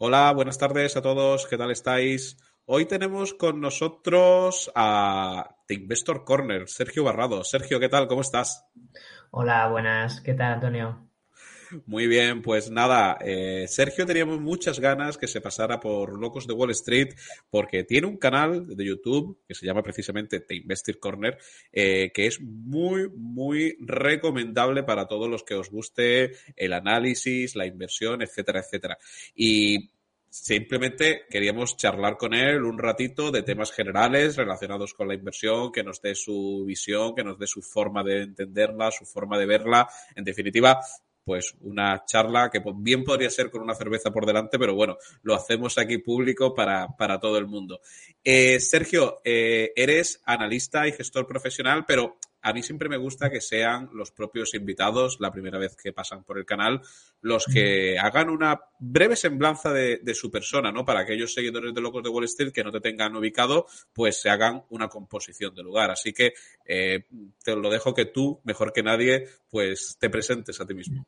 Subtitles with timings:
[0.00, 1.48] Hola, buenas tardes a todos.
[1.48, 2.36] ¿Qué tal estáis?
[2.66, 7.42] Hoy tenemos con nosotros a The Investor Corner, Sergio Barrado.
[7.42, 8.06] Sergio, ¿qué tal?
[8.06, 8.64] ¿Cómo estás?
[9.32, 10.20] Hola, buenas.
[10.20, 11.07] ¿Qué tal, Antonio?
[11.86, 16.54] Muy bien, pues nada, eh, Sergio teníamos muchas ganas que se pasara por Locos de
[16.54, 17.14] Wall Street
[17.50, 21.38] porque tiene un canal de YouTube que se llama precisamente The Investor Corner,
[21.72, 27.66] eh, que es muy, muy recomendable para todos los que os guste el análisis, la
[27.66, 28.98] inversión, etcétera, etcétera.
[29.34, 29.90] Y
[30.30, 35.82] Simplemente queríamos charlar con él un ratito de temas generales relacionados con la inversión, que
[35.82, 39.88] nos dé su visión, que nos dé su forma de entenderla, su forma de verla.
[40.14, 40.80] En definitiva,
[41.28, 45.34] pues una charla que bien podría ser con una cerveza por delante, pero bueno, lo
[45.34, 47.82] hacemos aquí público para, para todo el mundo.
[48.24, 53.42] Eh, Sergio, eh, eres analista y gestor profesional, pero a mí siempre me gusta que
[53.42, 56.80] sean los propios invitados, la primera vez que pasan por el canal,
[57.20, 60.86] los que hagan una breve semblanza de, su persona, ¿no?
[60.86, 64.30] Para aquellos seguidores de Locos de Wall Street que no te tengan ubicado, pues se
[64.30, 65.90] hagan una composición de lugar.
[65.90, 66.32] Así que
[66.64, 67.04] eh,
[67.44, 71.06] te lo dejo que tú, mejor que nadie, pues te presentes a ti mismo.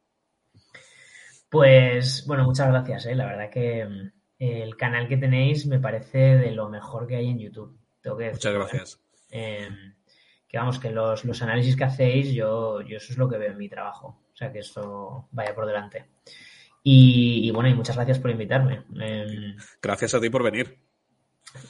[1.51, 3.06] Pues bueno, muchas gracias.
[3.06, 3.15] ¿eh?
[3.15, 7.29] La verdad que mm, el canal que tenéis me parece de lo mejor que hay
[7.29, 7.77] en YouTube.
[8.05, 9.01] muchas gracias.
[9.31, 9.95] Em,
[10.48, 13.59] que vamos, que los, análisis que hacéis, yo, yo eso es lo que veo en
[13.59, 14.23] mi trabajo.
[14.33, 16.06] O sea, que esto vaya por delante.
[16.83, 18.84] Y, bueno, y muchas gracias por invitarme.
[18.98, 20.78] Em, gracias a ti por venir.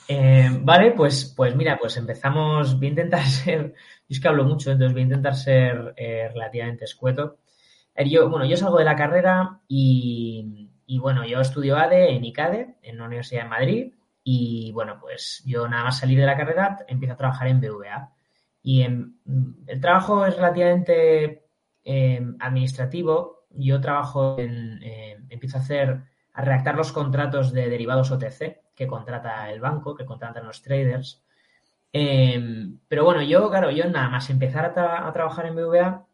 [0.07, 2.79] Em, vale, pues, pues mira, pues empezamos.
[2.79, 3.73] Voy a intentar ser.
[3.73, 3.75] Yo
[4.09, 7.39] es que hablo mucho, entonces voy a intentar ser eh, relativamente escueto.
[8.07, 10.69] Yo, bueno, yo salgo de la carrera y,
[11.01, 15.69] bueno, yo estudio ADE en ICADE, en una universidad en Madrid, y bueno, pues yo
[15.69, 18.13] nada más salir de la carrera empiezo a trabajar en BVA.
[18.63, 21.45] Y el trabajo es relativamente
[21.85, 23.47] em, administrativo.
[23.51, 26.03] Yo trabajo en, em, empiezo a hacer,
[26.35, 31.25] a redactar los contratos de derivados OTC que contrata el banco, que contratan los traders.
[31.93, 36.07] Em, pero bueno, yo, claro, yo nada más empezar a trabajar en BVA,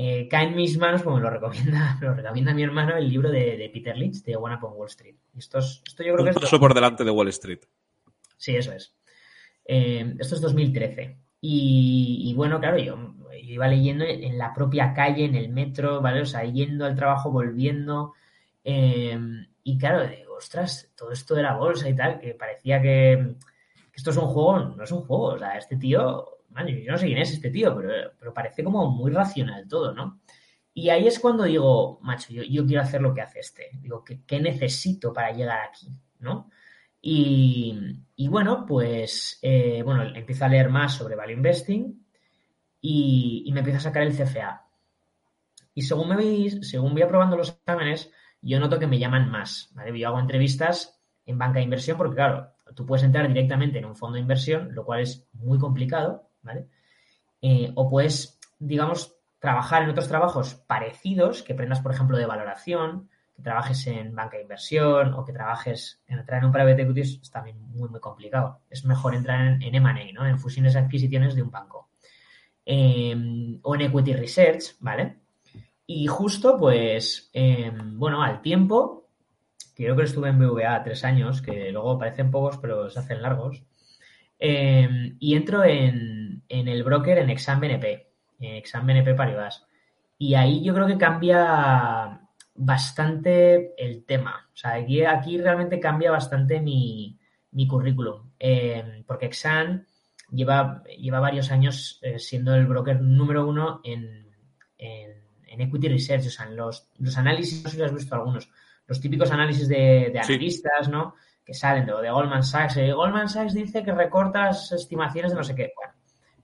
[0.00, 3.68] eh, cae en mis manos, como lo recomienda, lo recomienda mi hermano, el libro de,
[3.74, 5.16] Peter Lynch, de One Upon Wall Street.
[5.36, 6.50] Esto, esto yo creo que es...
[6.50, 7.58] por delante de Wall Street.
[8.36, 8.94] Sí, eso es.
[9.64, 11.18] Eh, esto es 2013.
[11.40, 12.96] Y, bueno, claro, yo
[13.42, 16.20] iba leyendo en la propia calle, en el metro, ¿vale?
[16.20, 18.14] O sea, yendo al trabajo, volviendo.
[18.62, 19.18] Eh,
[19.64, 23.34] y claro, digo, ostras, todo esto de la bolsa y tal, que parecía que,
[23.90, 25.24] que esto es un juego, no es un juego.
[25.24, 29.10] O sea, este tío yo no sé quién es este tío, pero, parece como muy
[29.10, 30.20] racional todo, ¿no?
[30.74, 33.70] Y ahí es cuando digo, macho, yo, quiero hacer lo que hace este.
[33.80, 35.88] Digo, ¿qué, necesito para llegar aquí?
[36.20, 36.50] ¿No?
[37.00, 37.96] Y,
[38.28, 42.06] bueno, pues, eh, bueno, empiezo a leer más sobre value investing
[42.80, 44.66] y, me empiezo a sacar el CFA.
[45.74, 48.10] Y según me veis, según voy aprobando los exámenes,
[48.40, 49.98] yo noto que me llaman más, ¿vale?
[49.98, 53.96] Yo hago entrevistas en banca de inversión porque, claro, tú puedes entrar directamente en un
[53.96, 56.68] fondo de inversión, lo cual es muy complicado, ¿vale?
[57.42, 63.08] Eh, o puedes, digamos, trabajar en otros trabajos parecidos, que aprendas, por ejemplo, de valoración,
[63.34, 67.00] que trabajes en banca de inversión o que trabajes en entrar en un private equity
[67.00, 68.62] es también muy, muy complicado.
[68.68, 70.26] Es mejor entrar en, en M&A, ¿no?
[70.26, 71.88] En fusiones y adquisiciones de un banco.
[72.70, 75.16] Em, o en equity research, ¿vale?
[75.86, 79.08] Y justo, pues, em, bueno, al tiempo,
[79.74, 83.62] creo que estuve en BVA tres años, que luego parecen pocos, pero se hacen largos,
[84.38, 86.17] em, y entro en,
[86.48, 88.08] en el broker en Exam BNP,
[88.40, 89.66] en Exam BNP Paribas.
[90.18, 92.20] Y ahí yo creo que cambia
[92.54, 94.48] bastante el tema.
[94.52, 97.18] O sea, aquí, aquí realmente cambia bastante mi,
[97.68, 98.30] currículum.
[98.38, 99.84] Eh, porque Exam
[100.30, 104.26] lleva, lleva varios años eh, siendo el broker número uno en,
[105.60, 108.48] Equity Research, o sea, en los, análisis, no sé si has visto algunos,
[108.86, 111.16] los típicos análisis de, analistas, ¿no?
[111.44, 112.76] Que salen de, de Goldman Sachs.
[112.76, 115.72] Eh, Goldman Sachs dice que recortas estimaciones de no sé qué.
[115.74, 115.94] Bueno,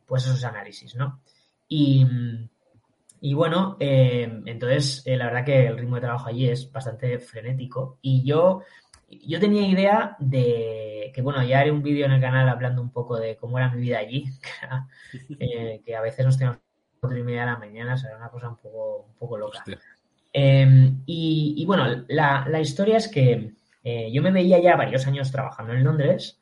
[0.06, 1.20] pues esos análisis, ¿no?
[1.68, 7.18] Y, bueno, eh, entonces eh, la verdad que el ritmo de trabajo allí es bastante
[7.18, 8.62] frenético y yo,
[9.08, 12.90] yo tenía idea de que, bueno, ya haré un vídeo en el canal hablando un
[12.90, 14.26] poco de cómo era mi vida allí,
[15.38, 16.58] que, eh, a veces nos tenemos
[17.00, 19.38] cuatro y media de la mañana, o sea, era una cosa un poco, un poco
[19.38, 19.64] loca.
[20.32, 23.54] Em, y, bueno, la, historia es que
[23.84, 26.40] yo me veía ya varios años trabajando en Londres,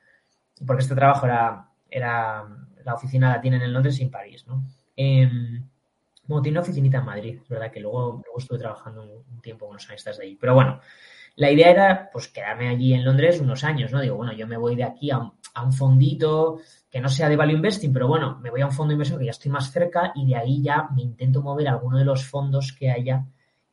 [0.66, 2.46] porque este trabajo era, era
[2.84, 4.64] la oficina la tienen en Londres y en París, ¿no?
[4.96, 5.64] Em,
[6.26, 9.66] bueno, tiene una oficinita en Madrid, es verdad que luego, luego estuve trabajando un, tiempo
[9.66, 10.36] con los analistas de ahí.
[10.40, 10.80] Pero bueno,
[11.36, 14.00] la idea era pues quedarme allí en Londres unos años, ¿no?
[14.00, 17.56] Digo, bueno, yo me voy de aquí a un, fondito que no sea de value
[17.56, 20.12] investing, pero bueno, me voy a un fondo de inversión que ya estoy más cerca
[20.14, 23.24] y de ahí ya me intento mover a alguno de los fondos que haya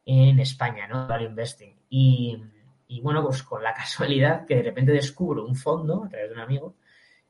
[0.06, 1.08] en España, ¿no?
[1.08, 1.76] Value investing.
[1.90, 2.42] Y,
[2.88, 6.36] y bueno, pues con la casualidad que de repente descubro un fondo a través de
[6.36, 6.76] un amigo,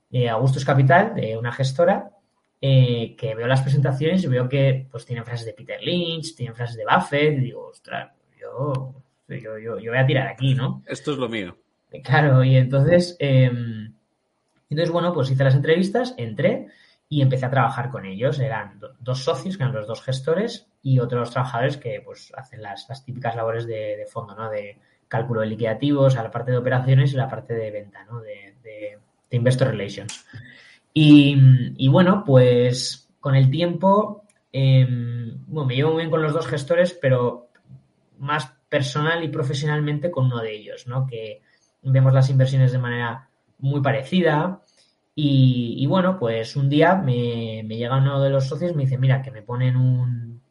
[0.10, 2.12] de Augustus Capital, de una gestora,
[2.62, 6.56] eh, que veo las presentaciones y veo que pues tienen frases de Peter Lynch, tienen
[6.56, 8.96] frases de Buffett, y digo, ostras, yo,
[9.30, 10.84] yo, yo, voy a tirar aquí, ¿no?
[10.88, 11.58] Esto es lo mío.
[12.04, 13.94] Claro, y entonces, em,
[14.70, 16.68] entonces, bueno, pues hice las entrevistas, entré
[17.08, 18.40] y empecé a trabajar con ellos.
[18.40, 23.04] Eran dos socios, que eran los dos gestores, y otros trabajadores que pues hacen las,
[23.06, 24.50] típicas labores de, fondo, ¿no?
[24.50, 24.78] De
[25.08, 28.20] cálculo de liquidativos, a la parte de operaciones y la parte de venta, ¿no?
[28.20, 29.00] De, de
[29.32, 30.26] Investor Relations.
[30.94, 36.48] Y, bueno, pues con el tiempo, em, bueno, me llevo muy bien con los dos
[36.48, 37.50] gestores, pero
[38.18, 41.06] más personal y profesionalmente con uno de ellos, ¿no?
[41.08, 41.42] Que
[41.84, 43.30] vemos las inversiones de manera
[43.60, 44.62] muy parecida.
[45.16, 49.22] Y, bueno, pues un día me, llega uno de los socios y me dice, mira,
[49.22, 50.42] que me ponen un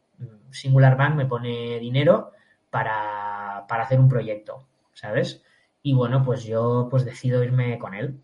[0.50, 2.32] Singular Bank, me pone dinero
[2.70, 5.42] para, para hacer un proyecto, ¿sabes?
[5.82, 8.20] Y bueno, pues yo pues decido irme con él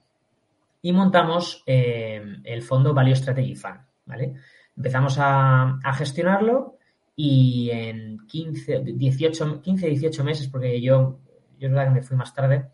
[0.84, 4.34] y montamos eh, el fondo Value Strategy Fund, ¿vale?
[4.76, 6.76] Empezamos a, gestionarlo
[7.16, 11.20] y en 15, 18, 15, 18 meses, porque yo,
[11.58, 12.66] yo es verdad que me fui más tarde,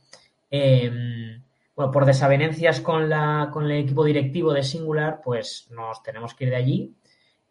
[0.51, 1.41] em,
[1.77, 6.47] bueno, por desavenencias con, la, con el equipo directivo de Singular, pues nos tenemos que
[6.47, 6.97] ir de allí.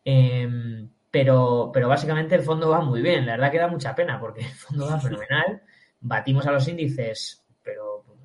[0.03, 4.19] Em, pero, pero básicamente el fondo va muy bien, la verdad que da mucha pena
[4.19, 5.61] porque el fondo va fenomenal.
[6.01, 7.45] Batimos a los índices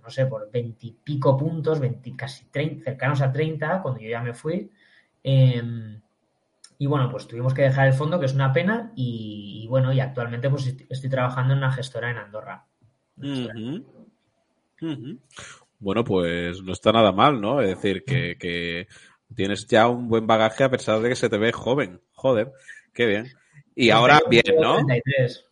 [0.04, 4.34] no sé, por veintipico puntos, 20, casi 30, cercanos a 30, cuando yo ya me
[4.34, 4.70] fui.
[5.22, 6.00] Em,
[6.78, 10.00] y bueno, pues tuvimos que dejar el fondo, que es una pena, y, bueno, y
[10.00, 12.66] actualmente pues estoy trabajando en una gestora en Andorra.
[15.78, 17.60] Bueno, pues no está nada mal, ¿no?
[17.60, 18.86] Es decir, que, que,
[19.34, 22.00] tienes ya un buen bagaje a pesar de que se te ve joven.
[22.12, 22.52] Joder,
[22.92, 23.26] qué bien.
[23.74, 24.76] Y ahora bien, ¿no?
[24.76, 25.50] 33,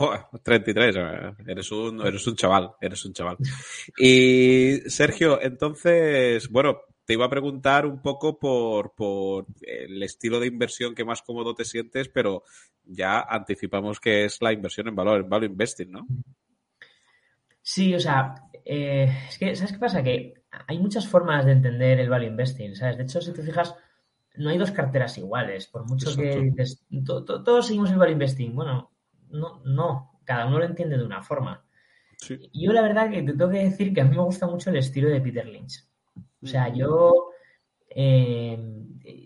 [0.00, 3.36] eh, eres un, eres un chaval, eres un chaval.
[3.98, 10.48] Y Sergio, entonces, bueno, te iba a preguntar un poco por, por el estilo de
[10.48, 12.42] inversión que más cómodo te sientes, pero
[12.84, 16.06] ya anticipamos que es la inversión en valor, en value investing, ¿no?
[17.62, 18.34] Sí, o sea,
[18.64, 20.02] eh, es que, ¿sabes qué pasa?
[20.02, 20.34] Que
[20.66, 22.96] hay muchas formas de entender el value investing, ¿sabes?
[22.96, 23.74] De hecho, si te fijas,
[24.34, 26.52] no hay dos carteras iguales, por mucho que
[27.04, 28.54] todos seguimos el value investing.
[28.54, 28.90] Bueno,
[29.30, 31.64] no, no, cada uno lo entiende de una forma.
[32.52, 34.76] Yo la verdad que te tengo que decir que a mí me gusta mucho el
[34.76, 35.84] estilo de Peter Lynch.
[36.42, 37.30] O sea, yo,
[37.88, 38.58] eh,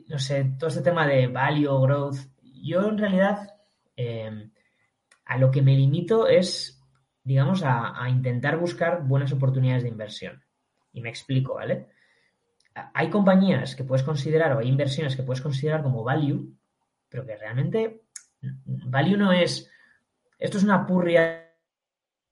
[0.08, 3.55] no sé, todo este tema de value, growth, yo en realidad
[3.97, 4.50] eh,
[5.25, 6.82] a lo que me limito es,
[7.23, 10.43] digamos, a, intentar buscar buenas oportunidades de inversión.
[10.93, 11.88] Y me explico, ¿vale?
[12.94, 16.52] Hay compañías que puedes considerar o hay inversiones que puedes considerar como value,
[17.08, 18.02] pero que realmente
[18.41, 19.70] value no es
[20.41, 21.47] esto es una purria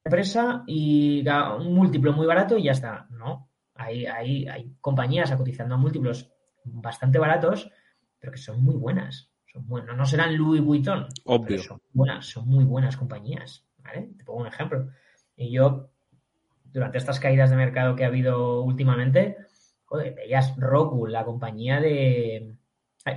[0.03, 3.07] empresa y un múltiplo muy barato y ya está.
[3.11, 6.33] No, hay, hay, hay compañías cotizando a múltiplos
[6.65, 7.71] bastante baratos,
[8.19, 9.31] pero que son muy buenas.
[9.45, 9.67] Son.
[9.69, 11.59] No serán Louis Vuitton, Obvio.
[11.59, 13.67] son buenas, son muy buenas compañías.
[13.79, 14.11] ¿vale?
[14.17, 14.89] Te pongo un ejemplo.
[15.37, 15.91] Y yo,
[16.65, 19.37] durante estas caídas de mercado que ha habido últimamente,
[19.85, 22.57] joder, veías Roku, la compañía de.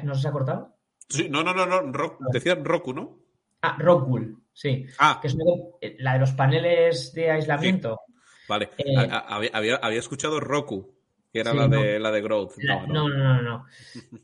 [0.03, 0.75] ¿No se ha cortado?
[1.09, 2.17] Sí, no, no, no, no.
[2.31, 3.21] decían Roku, ¿no?
[3.61, 4.85] Ah, Rockwool, sí.
[4.99, 5.19] Ah.
[5.21, 5.37] Que es
[5.81, 7.99] eh, la de los paneles de aislamiento.
[8.47, 8.69] Vale.
[8.77, 8.95] Eh,
[9.27, 10.93] había, había, escuchado Roku,
[11.31, 12.57] que era la, de, la de Growth.
[12.57, 13.65] no, no, no, no,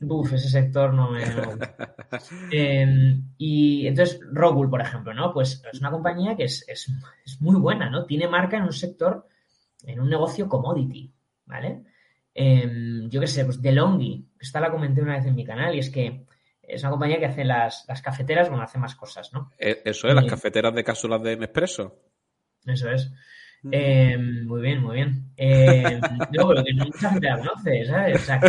[0.14, 1.22] Uf, ese sector no me.
[2.52, 5.32] Em, y entonces, Rockwool, por ejemplo, ¿no?
[5.32, 6.90] Pues es una compañía que es, es,
[7.24, 8.04] es, muy buena, ¿no?
[8.04, 9.26] Tiene marca en un sector,
[9.84, 11.10] en un negocio commodity,
[11.46, 11.84] ¿vale?
[12.34, 15.78] Em, yo qué sé, pues DeLonghi, esta la comenté una vez en mi canal, y
[15.78, 16.26] es que
[16.68, 19.50] es una compañía que hace las, cafeteras, bueno, hace más cosas, ¿no?
[19.58, 21.98] Eh, eso es, las cafeteras de cápsulas de Nespresso.
[22.64, 23.10] Eso es.
[23.62, 23.70] Mm.
[23.72, 25.32] Eh, muy bien, muy bien.
[25.36, 26.00] Eh,
[26.32, 28.16] no, pero que no mucha gente la conoce, ¿sabes?
[28.16, 28.40] O sea,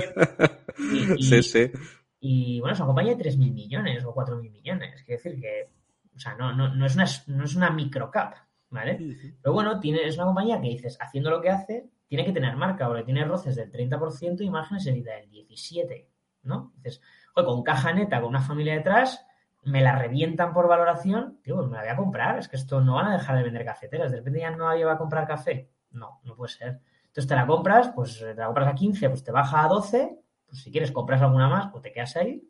[1.17, 1.71] y, sí, sí.
[2.19, 5.03] Y bueno, es una compañía de 3.000 millones o 4.000 millones.
[5.03, 5.69] Quiere decir que,
[6.15, 8.35] o sea, no, no, no, es, una, no es una microcap,
[8.69, 8.97] ¿vale?
[9.41, 12.55] Pero bueno, tiene, es una compañía que dices, haciendo lo que hace, tiene que tener
[12.57, 16.05] marca, porque tiene roces del 30% y márgenes de vida del 17%,
[16.43, 16.73] ¿no?
[16.75, 17.01] Dices,
[17.45, 19.25] con caja neta, con una familia detrás,
[19.63, 22.81] me la revientan por valoración, digo, pues me la voy a comprar, es que esto
[22.81, 25.69] no van a dejar de vender cafeteras, de repente ya nadie va a comprar café.
[25.91, 26.81] No, no puede ser.
[27.07, 30.19] Entonces te la compras, pues te la compras a 15, pues te baja a 12,
[30.45, 32.43] pues si quieres compras alguna más, pues te quedas ahí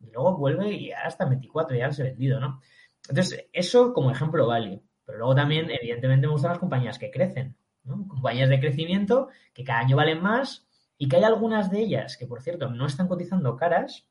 [0.00, 2.60] y luego vuelve y ahora hasta 24 ya se ha vendido, ¿no?
[3.08, 4.82] Entonces, eso como ejemplo vale.
[5.04, 8.06] Pero luego también, evidentemente, me gustan las compañías que crecen, ¿no?
[8.06, 10.66] Compañías de crecimiento que cada año valen más
[10.96, 14.06] y que hay algunas de ellas que, por cierto, no están cotizando caras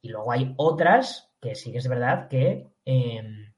[0.00, 3.52] y luego hay otras que sí que es verdad que em,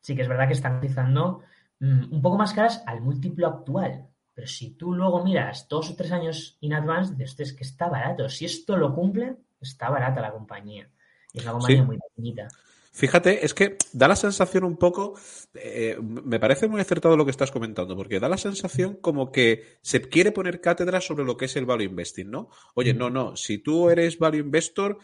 [0.00, 1.42] sí que es verdad que están cotizando
[1.80, 4.06] mm, un poco más caras al múltiplo actual.
[4.34, 7.88] Pero si tú luego miras dos o tres años in advance, dices, es que está
[7.88, 8.28] barato.
[8.28, 10.88] Si esto lo cumple, está barata la compañía.
[11.32, 12.48] Y es una compañía muy pequeñita.
[12.92, 15.14] Fíjate, es que da la sensación un poco,
[15.54, 19.78] eh, me parece muy acertado lo que estás comentando, porque da la sensación como que
[19.80, 22.48] se quiere poner cátedra sobre lo que es el value investing, ¿no?
[22.74, 24.98] Oye, no, no, si tú eres value investor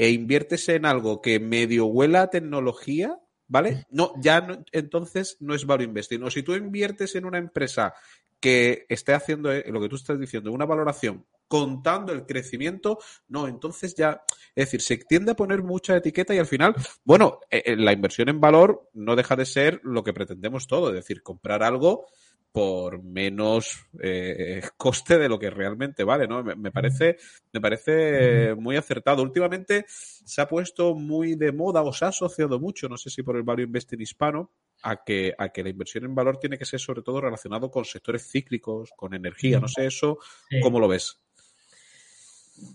[0.00, 3.84] e inviertes en algo que medio huela a tecnología, ¿vale?
[3.90, 6.22] No, ya entonces no es value investing.
[6.22, 7.92] O si tú inviertes en una empresa
[8.40, 13.46] que esté haciendo eh, lo que tú estás diciendo, una valoración contando el crecimiento, no,
[13.46, 14.22] entonces ya,
[14.54, 17.92] es decir, se tiende a poner mucha etiqueta y al final, bueno, eh, eh, la
[17.92, 22.06] inversión en valor no deja de ser lo que pretendemos todo, es decir, comprar algo
[22.52, 26.42] por menos eh, coste de lo que realmente vale, ¿no?
[26.42, 27.16] Me, parece,
[27.52, 29.22] me parece muy acertado.
[29.22, 33.22] Últimamente se ha puesto muy de moda o se ha asociado mucho, no sé si
[33.22, 34.50] por el value investing hispano,
[34.82, 37.84] a que, a que la inversión en valor tiene que ser sobre todo relacionado con
[37.84, 39.60] sectores cíclicos, con energía.
[39.60, 40.18] No sé eso,
[40.62, 41.20] ¿cómo lo ves?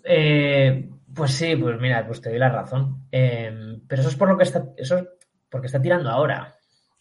[0.03, 3.08] Eh, pues sí, pues mira, pues te doy la razón.
[3.12, 5.05] Eh, pero eso es por lo que está, eso es
[5.50, 6.55] porque está tirando ahora.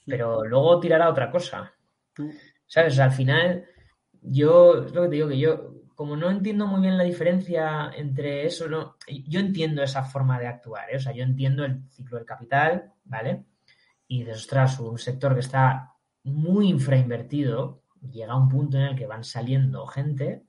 [0.07, 1.73] Pero luego tirará otra cosa.
[2.67, 2.99] ¿Sabes?
[2.99, 3.65] al final,
[4.23, 7.91] yo, es lo que te digo, que yo, como no entiendo muy bien la diferencia
[7.95, 10.97] entre eso, no, yo entiendo esa forma de actuar, ¿eh?
[10.97, 13.45] o sea, yo entiendo el ciclo del capital, ¿vale?
[14.09, 15.93] Y de ostras, un sector que está
[16.25, 20.43] muy infrainvertido, llega a un punto en el que van saliendo gente,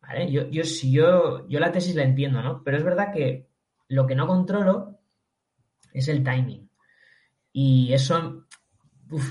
[0.00, 0.30] ¿vale?
[0.30, 2.62] Yo, yo, si yo, yo la tesis la entiendo, ¿no?
[2.62, 3.48] Pero es verdad que
[3.88, 4.98] lo que no controlo
[5.92, 6.68] es el timing.
[7.52, 8.46] Y eso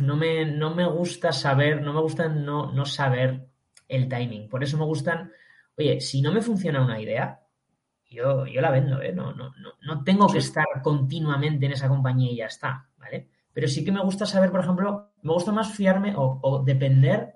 [0.01, 3.47] no, me, no me gusta saber, no me gusta no, no saber
[3.87, 4.49] el timing.
[4.49, 5.31] Por eso me gustan,
[5.77, 7.39] oye, si no me funciona una idea,
[8.09, 9.11] yo, yo la vendo, ¿eh?
[9.11, 13.27] No, no, no, no tengo que estar continuamente en esa compañía y ya está, ¿vale?
[13.53, 17.33] Pero sí que me gusta saber, por ejemplo, me gusta más fiarme o, depender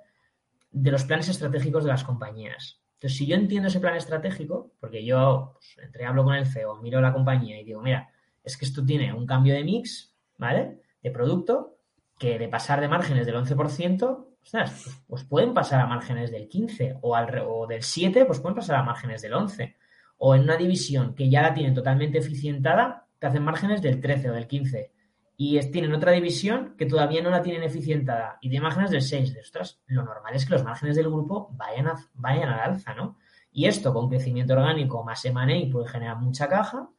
[0.72, 2.82] de los planes estratégicos de las compañías.
[2.96, 6.82] Entonces, si yo entiendo ese plan estratégico, porque yo pues, entre hablo con el CEO,
[6.82, 8.10] miro la compañía y digo, mira,
[8.44, 10.82] es que esto tiene un cambio de mix, ¿vale?
[11.02, 11.77] De producto,
[12.18, 17.00] que de pasar de márgenes del 11%, pues, pues, pueden pasar a márgenes del 15
[17.02, 19.76] o, al, o del 7, pues pueden pasar a márgenes del 11.
[20.18, 24.30] O en una división que ya la tienen totalmente eficientada, te hacen márgenes del 13
[24.30, 24.94] o del 15.
[25.40, 29.34] Y tienen otra división que todavía no la tienen eficientada y de márgenes del 6.
[29.34, 32.96] De ostras, lo normal es que los márgenes del grupo vayan, a, vayan al alza,
[32.96, 33.18] ¿no?
[33.52, 36.90] Y esto con crecimiento orgánico más M&A puede generar mucha caja.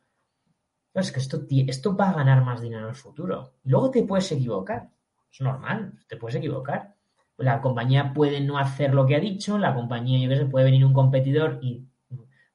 [0.92, 3.54] Pero es que esto, esto va a ganar más dinero en el futuro.
[3.64, 4.88] Luego te puedes equivocar
[5.30, 6.94] es normal, te puedes equivocar.
[7.36, 10.64] La compañía puede no hacer lo que ha dicho, la compañía, yo qué sé, puede
[10.64, 11.86] venir un competidor y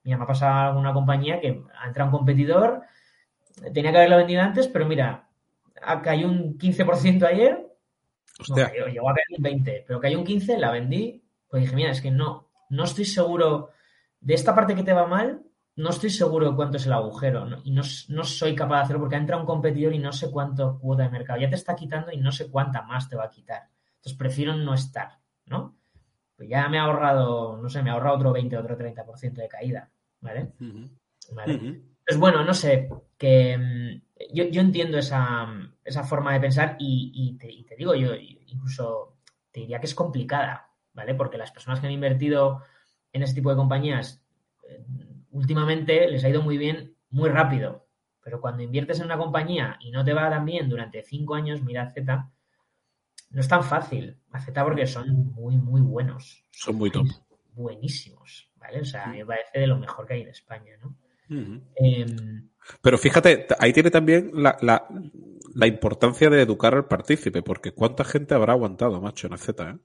[0.04, 2.82] mira, me ha pasado alguna compañía que ha entrado un competidor,
[3.74, 5.30] tenía que haberlo vendido antes, pero mira,
[6.04, 7.66] cayó un 15% ayer,
[8.40, 8.72] Hostia.
[8.72, 12.02] llegó a caer un 20, pero cayó un 15, la vendí, pues dije, mira, es
[12.02, 13.70] que no, no estoy seguro
[14.20, 15.44] de esta parte que te va mal,
[15.76, 19.16] no estoy seguro de cuánto es el agujero y no, soy capaz de hacerlo porque
[19.16, 21.40] ha entrado un competidor y no sé cuánto cuota de mercado.
[21.40, 23.70] Ya te está quitando y no sé cuánta más te va a quitar.
[23.96, 25.78] Entonces prefiero no estar, ¿no?
[26.36, 29.48] Pues ya me ha ahorrado, no sé, me ha ahorrado otro 20, otro 30% de
[29.48, 29.90] caída,
[30.20, 30.52] ¿vale?
[32.06, 35.48] Pues bueno, no sé, que mm, yo, entiendo esa,
[36.04, 39.18] forma de pensar y, te, y te digo, yo incluso
[39.52, 41.16] te diría que es complicada, ¿vale?
[41.16, 42.62] Porque las personas que han invertido
[43.12, 44.24] en ese tipo de compañías
[44.68, 44.84] eh,
[45.34, 47.88] últimamente les ha ido muy bien muy rápido.
[48.24, 51.62] Pero cuando inviertes en una compañía y no te va tan bien durante cinco años,
[51.62, 52.32] mira Z,
[53.32, 54.18] no es tan fácil.
[54.46, 56.46] Z porque son muy, muy buenos.
[56.52, 57.08] Son muy top.
[57.54, 58.82] Buenísimos, ¿vale?
[58.82, 60.96] O sea, me parece de lo mejor que hay en España, ¿no?
[61.76, 62.50] Em,
[62.82, 68.36] Pero fíjate, ahí tiene también la, la, importancia de educar al partícipe, porque cuánta gente
[68.36, 69.78] habrá aguantado, macho, en Z, ¿eh?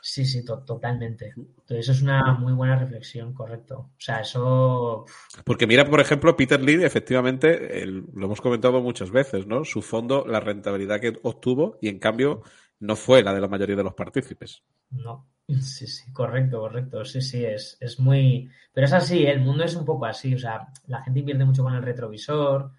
[0.00, 1.32] Sí, sí, totalmente.
[1.36, 3.78] Entonces, eso es una muy buena reflexión, correcto.
[3.78, 5.04] O sea, eso.
[5.44, 9.64] Porque mira, por ejemplo, Peter Lee, efectivamente, lo hemos comentado muchas veces, ¿no?
[9.64, 12.42] Su fondo, la rentabilidad que obtuvo, y en cambio,
[12.80, 14.62] no fue la de la mayoría de los partícipes.
[14.90, 15.26] No.
[15.48, 17.04] Sí, sí, correcto, correcto.
[17.04, 18.50] Sí, sí, es, es muy.
[18.72, 20.34] Pero es así, el mundo es un poco así.
[20.34, 22.72] O sea, la gente invierte mucho con el retrovisor.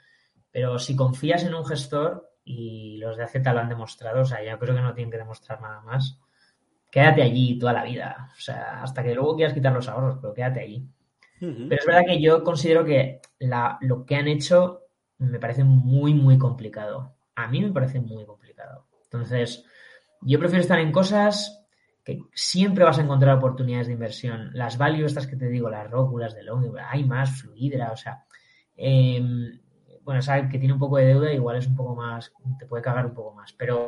[0.51, 4.43] Pero si confías en un gestor, y los de AZ lo han demostrado, o sea,
[4.43, 6.19] yo creo que no tienen que demostrar nada más,
[6.91, 8.29] quédate allí toda la vida.
[8.37, 10.87] O sea, hasta que luego quieras quitar los ahorros, pero quédate allí.
[11.39, 14.81] Pero es verdad que yo considero que lo que han hecho
[15.19, 17.15] me parece muy, muy complicado.
[17.35, 18.87] A mí me parece muy complicado.
[19.03, 19.63] Entonces,
[20.21, 21.65] yo prefiero estar en cosas
[22.03, 24.49] que siempre vas a encontrar oportunidades de inversión.
[24.53, 28.25] Las value estas que te digo, las róculas de Long, hay más, Fluidra, o sea,
[28.75, 29.59] em,
[30.03, 32.83] bueno, sabes que tiene un poco de deuda, igual es un poco más, te puede
[32.83, 33.87] cagar un poco más, pero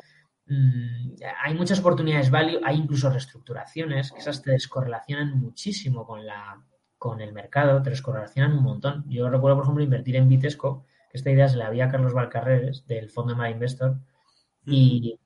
[0.53, 6.62] mm, hay muchas oportunidades value, hay incluso reestructuraciones, esas te descorrelacionan muchísimo con la
[6.98, 9.03] con el mercado, te descorrelacionan un montón.
[9.10, 12.86] Yo recuerdo, por ejemplo, invertir en Vitesco, que esta idea se la había Carlos Valcarreres,
[12.86, 13.98] del fondo My Investor,
[14.65, 15.20] y,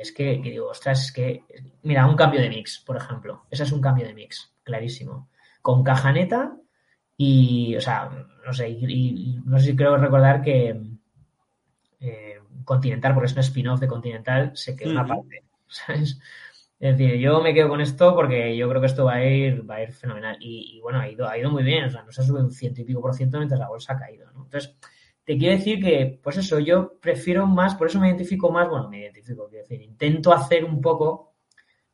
[0.00, 1.44] es que, digo, ostras, es que,
[1.82, 3.44] mira, un cambio de mix, por ejemplo.
[3.48, 5.28] Ese es un cambio de mix, clarísimo.
[5.62, 6.56] Con caja neta
[7.16, 8.10] y, o sea,
[8.44, 10.80] no sé, y, no sé si creo recordar que
[12.00, 12.33] eh,
[12.64, 16.18] Continental, porque es un spin-off de Continental, se quedó una parte, ¿sabes?
[16.78, 19.68] Es decir, yo me quedo con esto porque yo creo que esto va a ir,
[19.68, 20.36] va a ir fenomenal.
[20.40, 22.50] Y, bueno, ha ido, ha ido muy bien, o sea, no se ha subido un
[22.50, 24.44] ciento y pico por ciento mientras la bolsa ha caído, ¿no?
[24.44, 24.76] Entonces,
[25.24, 28.90] te quiero decir que, pues eso, yo prefiero más, por eso me identifico más, bueno,
[28.90, 31.34] me identifico, quiero decir, intento hacer un poco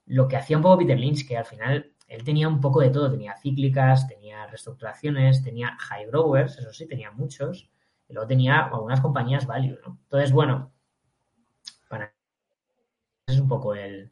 [0.06, 2.90] lo que hacía un poco Peter Lynch, que al final él tenía un poco de
[2.90, 7.70] todo, tenía cíclicas, tenía reestructuraciones, tenía high growers, eso sí, tenía muchos,
[8.10, 9.98] y luego tenía algunas compañías value, ¿no?
[10.02, 10.72] Entonces, bueno,
[11.88, 12.12] para
[13.26, 14.10] es un poco el,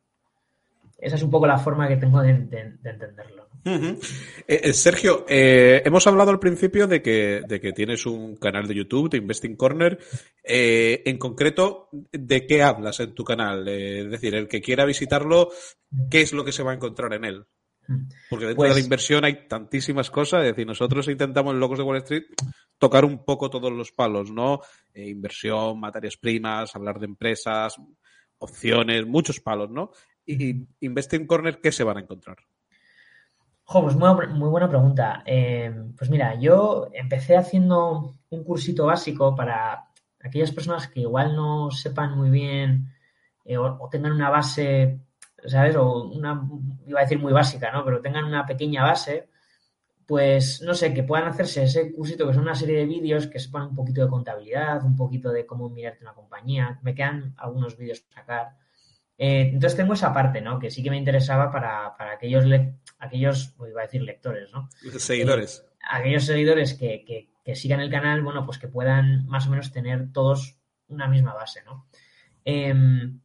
[0.98, 3.48] esa es un poco la forma que tengo de, entenderlo.
[3.64, 3.98] Eh,
[4.46, 8.74] eh, Sergio, eh, hemos hablado al principio de que, de que, tienes un canal de
[8.74, 9.98] YouTube, de Investing Corner.
[10.44, 13.68] en concreto, ¿de qué hablas en tu canal?
[13.68, 15.50] es decir, el que quiera visitarlo,
[16.10, 17.44] ¿qué es lo que se va a encontrar en él?
[18.28, 20.42] Porque dentro de la pues inversión hay tantísimas cosas.
[20.42, 22.24] Es decir, nosotros intentamos en Locos de Wall Street
[22.78, 24.60] tocar un poco todos los palos, ¿no?
[24.94, 27.76] inversión, materias primas, hablar de empresas,
[28.38, 29.90] opciones, muchos palos, ¿no?
[30.28, 32.36] y Investing Corner, ¿qué se van a encontrar?
[33.64, 35.22] Jo, pues muy, buena pregunta.
[35.26, 39.86] Eh, pues mira, yo empecé haciendo un cursito básico para
[40.22, 42.92] aquellas personas que igual no sepan muy bien
[43.44, 45.00] eh, o, tengan una base,
[45.46, 45.76] ¿sabes?
[45.76, 46.46] O una,
[46.86, 47.84] iba a decir muy básica, ¿no?
[47.84, 49.28] Pero tengan una pequeña base,
[50.08, 53.38] pues no sé, que puedan hacerse ese cursito que son una serie de vídeos que
[53.38, 56.80] sepan un poquito de contabilidad, un poquito de cómo mirarte una compañía.
[56.82, 58.56] Me quedan algunos vídeos para sacar
[59.18, 60.60] eh, entonces tengo esa parte, ¿no?
[60.60, 62.44] Que sí que me interesaba para, aquellos,
[63.00, 64.68] aquellos, iba a decir lectores, ¿no?
[64.98, 65.64] Seguidores.
[65.66, 70.12] Eh, aquellos seguidores que, sigan el canal, bueno, pues que puedan más o menos tener
[70.12, 71.86] todos una misma base, ¿no?
[72.44, 73.20] Em,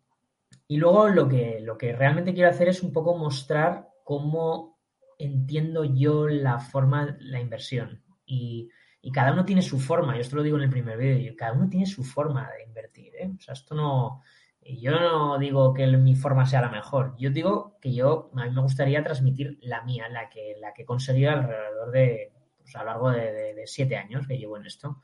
[0.67, 4.72] y luego lo que, lo que realmente quiero hacer es un poco mostrar cómo
[5.19, 8.03] entiendo yo la forma, la inversión.
[8.25, 8.69] Y,
[9.01, 11.51] y cada uno tiene su forma, yo esto lo digo en el primer vídeo, cada
[11.51, 13.31] uno tiene su forma de invertir, ¿eh?
[13.37, 14.21] O sea, esto no,
[14.65, 18.51] yo no digo que mi forma sea la mejor, yo digo que yo, a mí
[18.51, 22.79] me gustaría transmitir la mía, la que, la que he conseguido alrededor de, pues a
[22.79, 25.01] lo largo de, siete años que llevo en esto.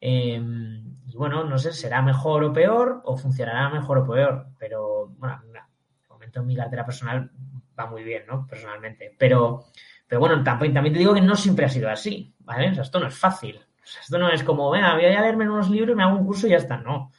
[0.00, 5.08] Em, y bueno, no sé, será mejor o peor, o funcionará mejor o peor, pero
[5.16, 5.60] bueno, de
[6.08, 7.30] momento en mi cartera personal
[7.78, 8.46] va muy bien, ¿no?
[8.46, 9.14] Personalmente.
[9.18, 9.66] Pero,
[10.06, 12.70] pero bueno, también, te digo que no siempre ha sido así, ¿vale?
[12.70, 13.56] O sea, esto no es fácil.
[13.56, 16.26] O sea, esto no es como, venga, voy a leerme unos libros, me hago un
[16.26, 16.78] curso y ya está.
[16.78, 17.10] No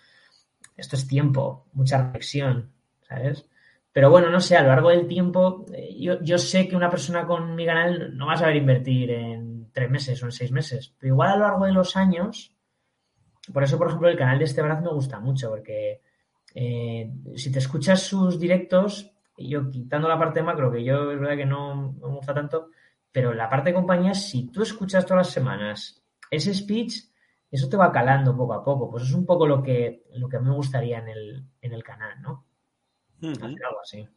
[0.80, 3.45] esto es tiempo, mucha reflexión, ¿sabes?
[3.91, 7.26] Pero bueno, no sé, a lo largo del tiempo, eh, yo, sé que una persona
[7.26, 10.93] con mi canal no va a saber invertir en tres meses o en seis meses,
[10.98, 12.56] pero igual a lo largo de los años,
[13.52, 16.02] por eso, por ejemplo, el canal de este Esteban me gusta mucho, porque
[16.54, 19.12] eh, si te escuchas sus directos,
[19.47, 22.69] yo quitando la parte macro, que yo es verdad que no, no me gusta tanto,
[23.12, 27.10] pero la parte de compañía, si tú escuchas todas las semanas ese speech,
[27.52, 28.89] eso te va calando poco a poco.
[28.89, 31.73] Pues es un poco lo que, lo que a mí me gustaría en el, en
[31.73, 32.45] el canal, ¿no?
[33.21, 34.08] algo así.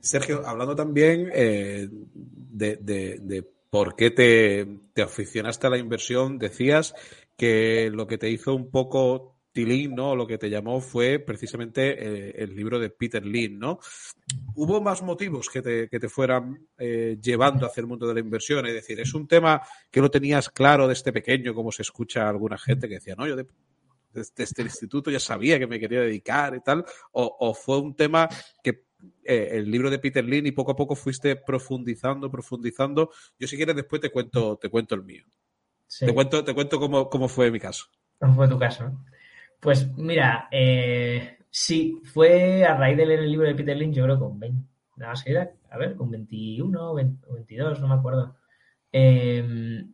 [0.00, 6.94] Sergio, hablando también eh, de, de, por qué te, te, aficionaste a la inversión, decías
[7.36, 10.16] que lo que te hizo un poco Tilín, ¿no?
[10.16, 13.78] Lo que te llamó fue precisamente eh, el libro de Peter Lynn, ¿no?
[14.54, 18.20] ¿Hubo más motivos que te, que te fueran eh, llevando hacia el mundo de la
[18.20, 18.66] inversión?
[18.66, 19.60] Es decir, ¿es un tema
[19.90, 23.26] que lo tenías claro desde pequeño, como se escucha a alguna gente que decía, no,
[23.26, 26.84] yo desde, este instituto ya sabía que me quería dedicar y tal?
[27.12, 28.28] ¿O, fue un tema
[28.62, 28.86] que
[29.24, 33.10] eh, el libro de Peter Lynn y poco a poco fuiste profundizando, profundizando?
[33.38, 35.24] Yo si quieres después te cuento, te cuento el mío.
[35.98, 37.84] Te cuento, te cuento cómo, cómo fue mi caso.
[38.18, 38.90] ¿Cómo fue tu caso?
[39.62, 44.02] Pues mira, eh, sí, fue a raíz de leer el libro de Peter Lynch, yo
[44.02, 45.24] creo con 20, nada más
[45.70, 48.34] a ver, con 21 o 22, no me acuerdo.
[48.90, 49.92] Em,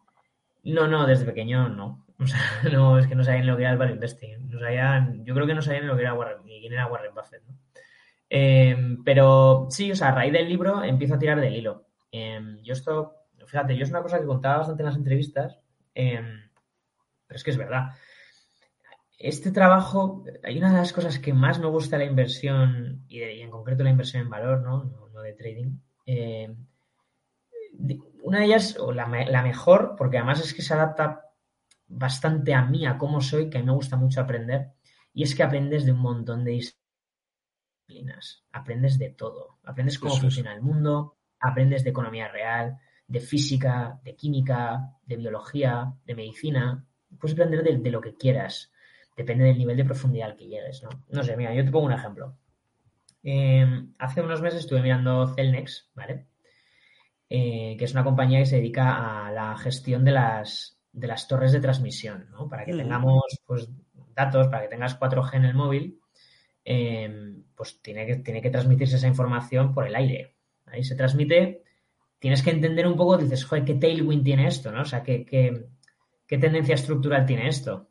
[0.65, 2.07] no, no, desde pequeño no.
[2.19, 2.41] O sea,
[2.73, 4.49] no, es que no sabían lo que era el value investing.
[4.49, 7.15] No sabían, yo creo que no sabían lo que era Warren, ni quién era Warren
[7.15, 7.55] Buffett, ¿no?
[8.31, 11.89] Em, pero sí, o sea, a raíz del libro empiezo a tirar del hilo.
[12.11, 15.61] Em, yo esto, fíjate, yo es una cosa que contaba bastante en las entrevistas,
[15.93, 17.91] pero es que es verdad.
[19.19, 23.21] Este trabajo, hay una de las cosas que más me gusta de la inversión, y,
[23.21, 24.85] en concreto la inversión en valor, ¿no?
[24.85, 25.79] No, de trading.
[28.23, 31.25] una de ellas, o la, la mejor, porque además es que se adapta
[31.89, 34.73] bastante a mí, a cómo soy, que a mí me gusta mucho aprender,
[35.13, 36.53] y es que aprendes de un montón de
[37.89, 42.79] disciplinas, aprendes de todo, aprendes cómo funciona el mundo, aprendes de economía real,
[43.09, 46.85] de física, de química, de biología, de medicina,
[47.19, 48.71] puedes aprender de, lo que quieras,
[49.19, 50.91] depende del nivel de profundidad al que llegues, ¿no?
[51.11, 52.37] No sé, mira, yo te pongo un ejemplo.
[53.23, 56.27] Em, hace unos meses estuve mirando Celnex, ¿vale?
[57.29, 61.29] Eh, que es una compañía que se dedica a la gestión de las, de las
[61.29, 62.49] torres de transmisión, ¿no?
[62.49, 63.69] Para que tengamos pues,
[64.15, 66.01] datos, para que tengas 4G en el móvil,
[66.65, 70.35] em, pues tiene que, tiene que transmitirse esa información por el aire.
[70.67, 71.63] Ahí se transmite,
[72.19, 74.71] tienes que entender un poco, dices, joder, ¿qué tailwind tiene esto?
[74.73, 74.83] ¿no?
[74.83, 77.89] O sea, ¿qué, qué, tendencia estructural tiene esto?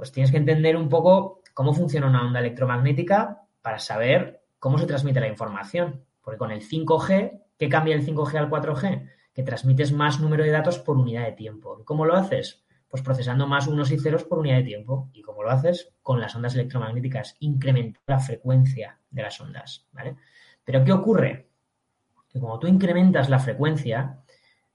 [0.00, 4.86] Pues tienes que entender un poco cómo funciona una onda electromagnética para saber cómo se
[4.86, 6.06] transmite la información.
[6.22, 9.10] Porque con el 5G, ¿qué cambia el 5G al 4G?
[9.34, 11.84] que transmites más número de datos por unidad de tiempo.
[11.84, 12.64] cómo lo haces?
[12.88, 15.10] Pues procesando más unos y ceros por unidad de tiempo.
[15.12, 15.92] ¿Y cómo lo haces?
[16.02, 20.16] Con las ondas electromagnéticas, incrementando la frecuencia de las ondas, ¿vale?
[20.64, 21.50] Pero ¿qué ocurre?
[22.26, 24.22] Que como tú incrementas la frecuencia,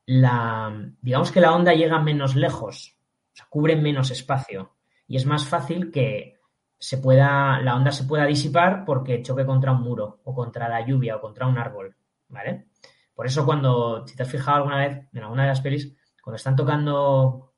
[0.05, 2.95] la, digamos que la onda llega menos lejos,
[3.33, 4.74] o sea, cubre menos espacio
[5.07, 6.39] y es más fácil que
[6.77, 10.85] se pueda, la onda se pueda disipar porque choque contra un muro o contra la
[10.85, 11.95] lluvia o contra un árbol,
[12.27, 12.67] ¿vale?
[13.13, 16.35] Por eso cuando, si te has fijado alguna vez en alguna de las pelis, cuando
[16.35, 17.53] están tocando,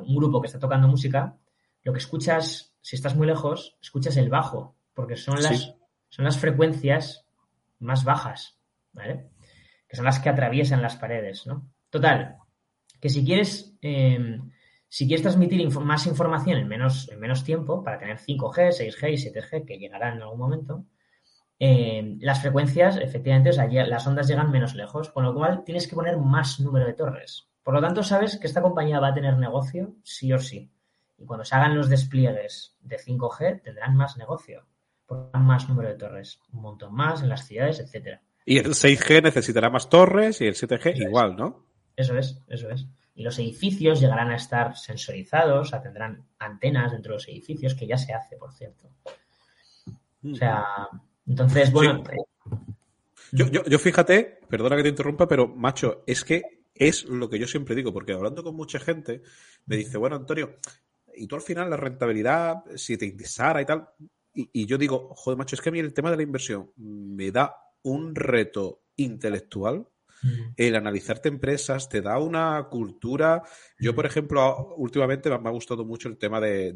[0.00, 1.36] un grupo que está tocando música,
[1.82, 5.74] lo que escuchas, si estás muy lejos, escuchas el bajo, porque son las,
[6.08, 7.26] son las frecuencias
[7.78, 8.58] más bajas,
[8.92, 9.30] ¿vale?
[9.86, 11.70] Que son las que atraviesan las paredes, ¿no?
[11.90, 12.38] Total,
[13.00, 14.50] que si quieres, em,
[14.92, 19.16] si quieres transmitir más información en menos, en menos tiempo, para tener 5G, 6G y
[19.16, 20.84] 7G, que llegarán en algún momento,
[21.58, 25.88] eh, las frecuencias, efectivamente, o sea, las ondas llegan menos lejos, con lo cual tienes
[25.88, 27.48] que poner más número de torres.
[27.62, 30.70] Por lo tanto, sabes que esta compañía va a tener negocio sí o sí.
[31.16, 34.66] Y cuando se hagan los despliegues de 5G, tendrán más negocio,
[35.06, 38.20] porque más número de torres, un montón más en las ciudades, etcétera.
[38.44, 41.64] Y el 6G necesitará más torres y el 7G igual, ¿no?
[41.96, 42.86] Eso es, eso es.
[43.14, 47.74] Y los edificios llegarán a estar sensorizados, o sea, tendrán antenas dentro de los edificios,
[47.74, 48.88] que ya se hace, por cierto.
[50.24, 50.64] O sea,
[51.26, 52.02] entonces, bueno.
[52.10, 52.16] Eh,
[53.32, 56.42] yo, yo, yo fíjate, perdona que te interrumpa, pero macho, es que
[56.74, 59.22] es lo que yo siempre digo, porque hablando con mucha gente,
[59.66, 60.56] me dice, bueno, Antonio,
[61.14, 63.88] y tú al final la rentabilidad, si te interesara y tal,
[64.34, 67.30] y, yo digo, joder, macho, es que a mí el tema de la inversión me
[67.30, 69.86] da un reto intelectual
[70.56, 73.42] el analizarte empresas te da una cultura.
[73.78, 76.72] Yo, por ejemplo, últimamente me ha gustado mucho el tema de,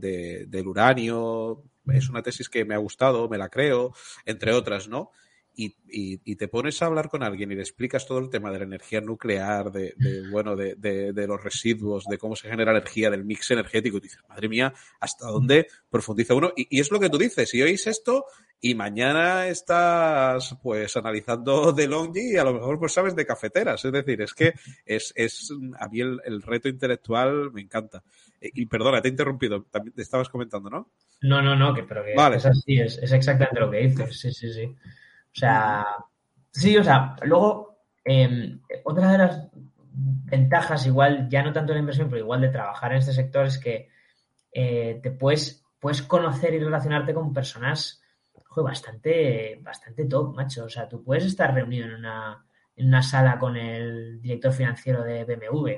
[0.48, 1.62] del uranio.
[1.86, 3.92] Es una tesis que me ha gustado, me la creo,
[4.24, 5.12] entre otras, ¿no?
[5.56, 8.64] y, te pones a hablar con alguien y le explicas todo el tema de la
[8.64, 9.94] energía nuclear, de,
[10.30, 14.48] bueno, de, los residuos, de cómo se genera energía, del mix energético, y dices, madre
[14.48, 16.52] mía, ¿hasta dónde profundiza uno?
[16.56, 18.26] Y, es lo que tú dices, si oís esto
[18.60, 23.84] y mañana estás pues analizando de Longi y a lo mejor pues sabes de cafeteras,
[23.84, 28.02] es decir, es que es, es a mí el, reto intelectual me encanta.
[28.40, 30.90] Eh, y, perdona, te he interrumpido, también te estabas comentando, ¿no?
[31.22, 34.32] No, no, no, que, pero que es así, es, es exactamente lo que dices, sí,
[34.32, 34.64] sí, sí.
[34.64, 35.86] O sea,
[36.50, 39.48] sí, o sea, luego, em, otra de las
[39.92, 43.46] ventajas, igual, ya no tanto de la inversión, pero igual de trabajar en este sector
[43.46, 43.88] es que
[44.52, 48.02] eh, te puedes, puedes conocer y relacionarte con personas
[48.62, 50.64] bastante, bastante top, macho.
[50.64, 55.02] O sea, tú puedes estar reunido en una, en una sala con el director financiero
[55.02, 55.70] de BMW.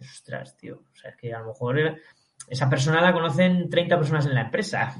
[0.00, 0.82] Ostras, tío.
[0.92, 2.00] O sea, es que a lo mejor
[2.48, 4.96] esa persona la conocen 30 personas en la empresa.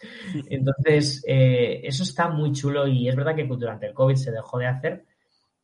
[0.50, 4.58] Entonces, eh, eso está muy chulo y es verdad que durante el COVID se dejó
[4.58, 5.04] de hacer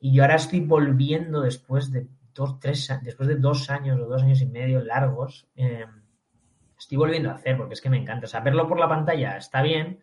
[0.00, 4.22] y yo ahora estoy volviendo después de dos, tres, después de dos años o dos
[4.22, 5.84] años y medio largos, eh,
[6.78, 8.24] estoy volviendo a hacer porque es que me encanta.
[8.24, 10.00] O sea, verlo por la pantalla está bien,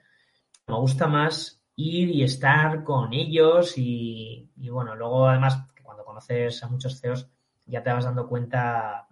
[0.68, 6.70] me gusta más ir y estar con ellos y, bueno, luego además cuando conoces a
[6.70, 7.30] muchos CEOs
[7.66, 9.08] ya te vas dando cuenta,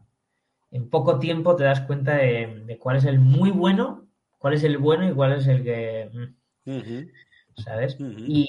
[0.71, 4.05] en poco tiempo te das cuenta de cuál es el muy bueno
[4.45, 6.07] cuál es el bueno y cuál es el que...
[7.57, 7.97] ¿Sabes?
[7.99, 8.45] Y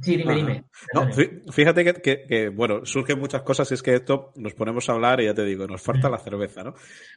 [0.00, 0.64] Sí, dime, dime.
[0.94, 1.08] No,
[1.52, 5.26] fíjate que, bueno, surgen muchas cosas y es que esto nos ponemos a hablar y
[5.26, 6.70] ya te digo, nos falta la cerveza, ¿no?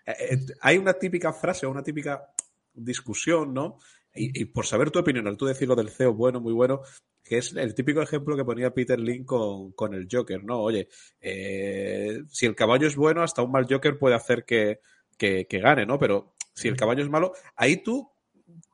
[0.05, 2.29] Eh, eh, hay una típica frase o una típica
[2.73, 3.79] discusión, ¿no?
[4.15, 6.81] Y, por saber tu opinión, al tú decir lo del CEO bueno, muy bueno,
[7.21, 10.61] que es el típico ejemplo que ponía Peter Link con, el Joker, ¿no?
[10.61, 10.87] Oye,
[11.19, 14.79] eh, si el caballo es bueno, hasta un mal Joker puede hacer que,
[15.17, 15.99] que, gane, ¿no?
[15.99, 18.09] Pero si el caballo es malo, ahí tú,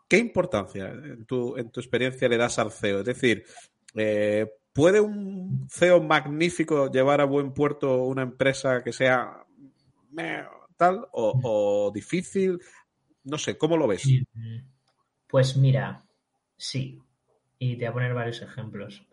[0.08, 2.99] ¿qué importancia en tu, en tu experiencia le das al CEO?
[2.99, 3.43] Es decir,
[3.95, 9.43] eh, ¿puede un CEO magnífico llevar a buen puerto una empresa que sea
[10.77, 12.60] tal o, o difícil?
[13.23, 14.04] No sé, ¿cómo lo ves?
[15.32, 16.04] Pues mira,
[16.58, 17.00] sí.
[17.58, 19.08] Y te voy a poner varios ejemplos.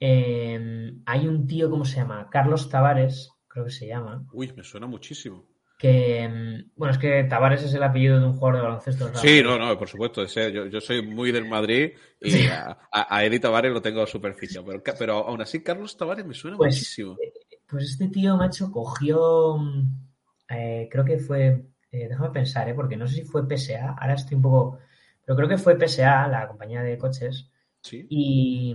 [0.00, 2.28] Em, hay un tío, ¿cómo se llama?
[2.28, 4.26] Carlos Tavares, creo que se llama.
[4.32, 5.46] Uy, me suena muchísimo.
[5.78, 9.14] Que, em, bueno, es que Tavares es el apellido de un jugador de baloncesto.
[9.14, 10.24] Sí, no, no, por supuesto.
[10.26, 14.60] Yo, soy muy del Madrid y a, a, Eddie Tavares lo tengo superficie.
[14.62, 17.16] Pero, pero aún así, Carlos Tavares me suena pues, muchísimo.
[17.20, 17.32] Eh,
[17.68, 19.56] pues este tío, macho, cogió.
[20.48, 21.66] Eh, creo que fue.
[21.92, 22.74] Eh, déjame pensar, ¿eh?
[22.74, 23.96] porque no sé si fue PSA.
[23.98, 24.78] Ahora estoy un poco
[25.24, 27.50] pero creo que fue PSA, la compañía de coches,
[27.90, 28.74] y,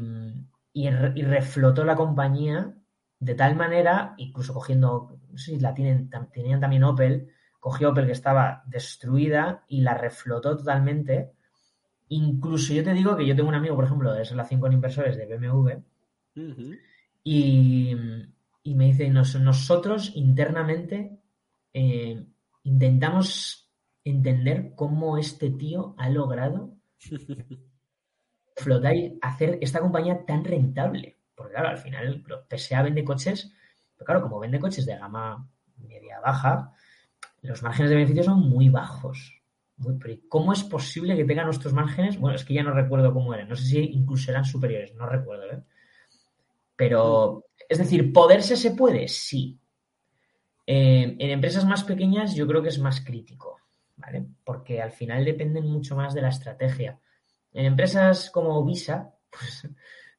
[0.74, 2.74] reflotó la compañía
[3.20, 8.06] de tal manera, incluso cogiendo, no sé si la tienen, tenían también Opel, cogió Opel
[8.06, 11.32] que estaba destruida y la reflotó totalmente.
[12.10, 15.18] Incluso yo te digo que yo tengo un amigo, por ejemplo, de relación con inversores
[15.18, 15.82] de BMW,
[17.24, 17.96] y,
[18.66, 21.20] me dice, nosotros internamente
[21.74, 22.24] eh,
[22.64, 23.67] intentamos
[24.10, 26.76] entender cómo este tío ha logrado
[28.56, 31.18] flotar y hacer esta compañía tan rentable.
[31.36, 33.54] Porque claro, al final PSA vende coches,
[33.96, 36.74] pero claro, como vende coches de gama media baja,
[37.42, 39.42] los márgenes de beneficio son muy bajos.
[40.28, 42.18] ¿Cómo es posible que tengan nuestros márgenes?
[42.18, 43.48] Bueno, es que ya no recuerdo cómo eran.
[43.48, 45.52] No sé si incluso eran superiores, no recuerdo.
[45.52, 45.64] ¿eh?
[46.76, 49.08] Pero, es decir, ¿poderse se puede?
[49.08, 49.60] Sí.
[50.66, 53.60] Eh, en empresas más pequeñas yo creo que es más crítico.
[54.44, 57.00] Porque al final dependen mucho más de la estrategia.
[57.52, 59.68] En empresas como Visa, pues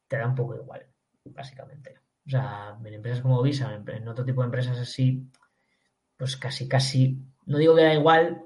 [0.06, 0.86] te da un poco igual,
[1.24, 2.00] básicamente.
[2.26, 5.30] O sea, en empresas como Visa, en otro tipo de empresas así,
[6.16, 8.42] pues casi, casi, no digo que da igual,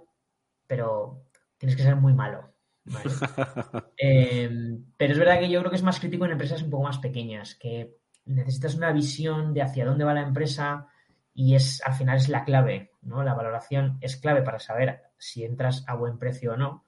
[0.66, 1.26] pero
[1.58, 2.52] tienes que ser muy malo.
[3.96, 6.84] Em, pero es verdad que yo creo que es más crítico en empresas un poco
[6.84, 10.88] más pequeñas, que necesitas una visión de hacia dónde va la empresa
[11.34, 13.22] y es al final es la clave, ¿no?
[13.22, 16.84] La valoración es clave para saber si entras a buen precio o no.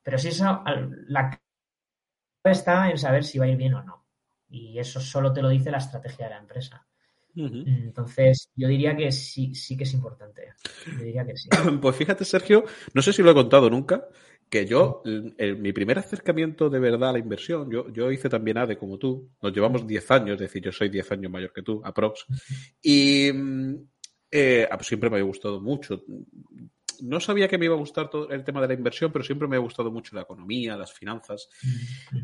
[0.00, 0.62] Pero si eso,
[1.08, 4.06] la clave está en saber si va a ir bien o no.
[4.48, 6.86] Y eso solo te lo dice la estrategia de la empresa.
[7.34, 10.52] Entonces, yo diría que sí, sí que es importante.
[10.86, 11.48] Yo diría que sí.
[11.82, 14.06] Pues fíjate, Sergio, no sé si lo he contado nunca,
[14.48, 18.78] que yo, mi primer acercamiento de verdad a la inversión, yo, yo hice también ADE
[18.78, 21.82] como tú, nos llevamos 10 años, es decir, yo soy 10 años mayor que tú,
[21.84, 22.24] aprox,
[22.80, 23.30] y
[24.30, 26.04] eh, ah, pues siempre me ha gustado mucho
[27.02, 29.48] no sabía que me iba a gustar todo el tema de la inversión, pero siempre
[29.48, 31.48] me ha gustado mucho la economía, las finanzas.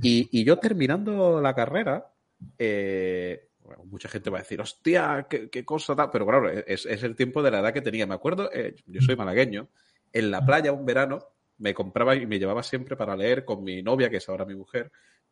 [0.02, 2.12] Y, yo terminando la carrera,
[2.58, 3.48] eh,
[3.84, 6.10] mucha gente va a decir, hostia, qué, cosa tal.
[6.10, 8.06] Pero claro, es, el tiempo de la edad que tenía.
[8.06, 9.68] Me acuerdo, eh, yo soy malagueño,
[10.12, 11.24] en la playa un verano
[11.58, 14.54] me compraba y me llevaba siempre para leer con mi novia, que es ahora mi
[14.54, 14.90] mujer,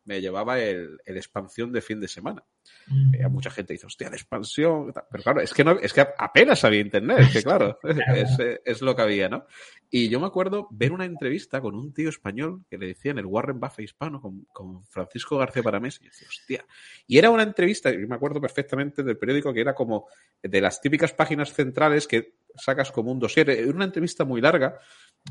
[0.09, 2.43] me llevaba el, expansión de fin de semana.
[2.87, 3.31] Mm.
[3.31, 4.91] mucha gente dice, hostia, de expansión.
[5.11, 7.77] Pero claro, es que, no, es que apenas había internet, es que claro,
[8.65, 9.45] es, lo que había, ¿no?
[9.91, 13.27] Y yo me acuerdo ver una entrevista con un tío español que le decían el
[13.27, 16.65] Warren Buffett hispano, con, Francisco García Paramés, y decía, hostia.
[17.05, 20.07] Y era una entrevista, yo me acuerdo perfectamente del periódico, que era como
[20.41, 23.47] de las típicas páginas centrales que sacas como un dossier.
[23.51, 24.79] Era una entrevista muy larga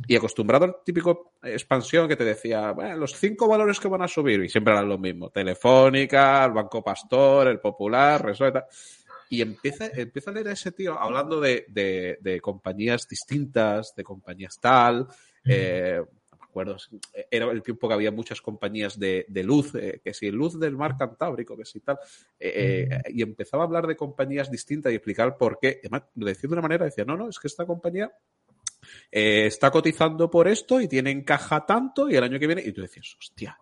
[0.07, 4.09] y acostumbrado al típico expansión que te decía, bueno, los cinco valores que van a
[4.09, 8.67] subir, y siempre eran los mismos, Telefónica, el Banco Pastor, el Popular, Resueta.
[9.31, 14.59] Y empieza, empieza a leer a ese tío hablando de, de, compañías distintas, de compañías
[14.59, 15.07] tal,
[15.45, 16.77] eh, no me acuerdo,
[17.31, 20.77] era el tiempo que había muchas compañías de, de luz, eh, que si luz del
[20.77, 21.99] mar Cantábrico, que si tal,
[22.41, 26.49] eh, y empezaba a hablar de compañías distintas y explicar por qué, además, lo decía
[26.49, 28.11] de una manera, decía, no, no, es que esta compañía
[29.11, 32.63] eh, está cotizando por esto y tiene en caja tanto y el año que viene,
[32.65, 33.59] y tú decías, hostia.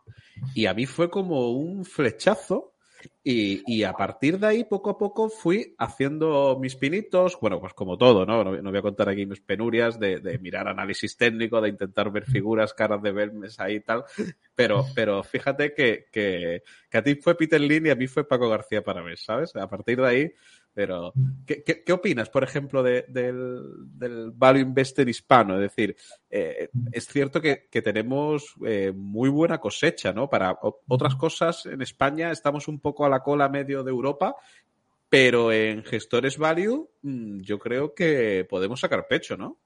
[0.54, 2.74] Y a mí fue como un flechazo
[3.22, 7.96] y, a partir de ahí, poco a poco, fui haciendo mis pinitos, bueno, pues como
[7.98, 8.44] todo, ¿no?
[8.44, 12.72] No, voy a contar aquí mis penurias de, mirar análisis técnico, de intentar ver figuras,
[12.72, 14.04] caras de vermes ahí y tal,
[14.54, 16.62] pero, pero fíjate que, que,
[16.92, 19.54] a ti fue Peter Lin y a mí fue Paco García para ver, ¿sabes?
[19.56, 20.32] A partir de ahí
[20.76, 21.14] Pero,
[21.46, 25.54] ¿qué, opinas, por ejemplo, del, value investor hispano?
[25.54, 25.96] Es decir,
[26.28, 30.28] eh, es cierto que, tenemos eh, muy buena cosecha, ¿no?
[30.28, 34.36] Para otras cosas, en España estamos un poco a la cola medio de Europa,
[35.08, 39.56] pero en gestores value mm, yo creo que podemos sacar pecho, ¿no?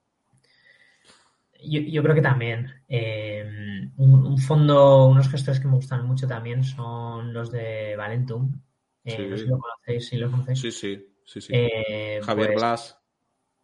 [1.60, 2.70] Yo, creo que también.
[2.88, 8.60] Eh, un, fondo, unos gestores que me gustan mucho también son los de Valentum,
[9.04, 10.60] eh, no sé si lo conocéis, si lo conocéis.
[10.60, 11.52] Sí, sí, sí, sí.
[11.54, 12.98] Eh, Javier pues, Blas.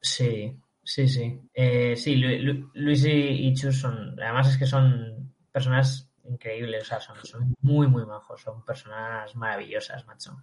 [0.00, 1.40] Sí, sí, sí.
[1.52, 7.54] Eh, sí, Luis y, Chus son, además es que son personas increíbles, o sea, son,
[7.60, 10.36] muy, muy majos, son personas maravillosas, macho.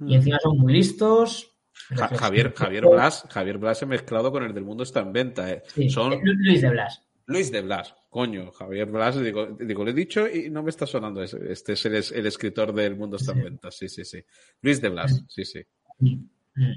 [0.00, 0.12] Y mm.
[0.12, 1.48] encima son muy listos.
[1.94, 5.50] Javier, Javier Blas, Javier Blas he mezclado con el del mundo está en venta.
[5.50, 5.62] Eh.
[5.88, 6.20] son...
[6.22, 7.02] Luis de Blas.
[7.32, 10.86] Luis de Blas, coño, Javier Blas, digo, digo, le he dicho y no me está
[10.86, 11.22] sonando.
[11.22, 14.24] Este es el, escritor del Mundo está en venta, sí, sí, sí.
[14.60, 15.64] Luis de Blas, sí, sí.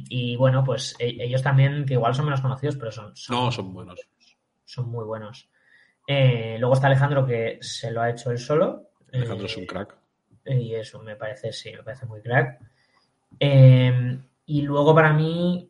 [0.09, 3.13] Y, bueno, pues e, ellos también, que igual son menos conocidos, pero son.
[3.29, 3.99] no, son buenos.
[4.63, 5.49] Son muy buenos.
[6.07, 8.89] Eh, luego está Alejandro, que se lo ha hecho él solo.
[9.11, 9.95] Alejandro es un crack.
[10.45, 12.59] Y eso me parece, sí, me parece muy crack.
[13.39, 15.69] Eh, y luego para mí,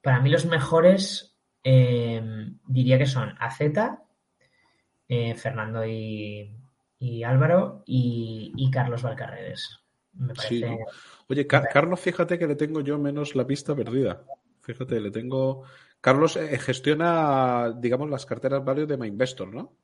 [0.00, 2.22] para mí los mejores eh,
[2.66, 3.60] diría que son AZ,
[5.08, 6.54] eh, Fernando y,
[7.24, 9.80] Álvaro y, Carlos Valcarredes.
[10.14, 10.78] Me parece...
[11.28, 14.24] Oye, Carlos, fíjate que le tengo yo menos la pista perdida.
[14.60, 15.64] Fíjate, le tengo.
[16.00, 19.76] Carlos eh, gestiona, digamos, las carteras value de MyInvestor, ¿no?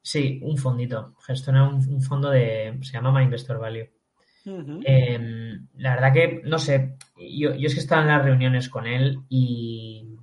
[0.00, 1.14] Sí, un fondito.
[1.20, 2.78] Gestiona un, fondo de.
[2.82, 3.90] Se llama MyInvestor Value.
[4.46, 8.86] Em, la verdad que, no sé, yo, yo es que estaba en las reuniones con
[8.86, 10.16] él y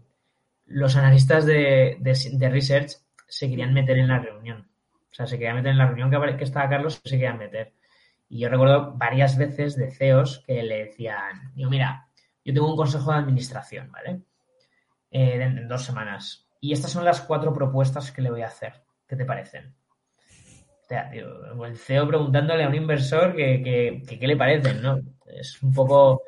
[0.65, 3.02] los analistas de, de research
[3.33, 4.69] se querían meter en la reunión.
[5.11, 7.73] O sea, se querían meter en la reunión que, estaba Carlos, se querían meter.
[8.29, 12.07] Y yo recuerdo varias veces de CEOs que le decían, digo, mira,
[12.45, 14.21] yo tengo un consejo de administración, ¿vale?
[15.09, 16.47] Eh, en, dos semanas.
[16.61, 18.83] Y estas son las cuatro propuestas que le voy a hacer.
[19.07, 19.73] ¿Qué te parecen?
[20.83, 24.99] O sea, tío, el CEO preguntándole a un inversor que, qué le parecen, ¿no?
[25.25, 26.21] Es un poco...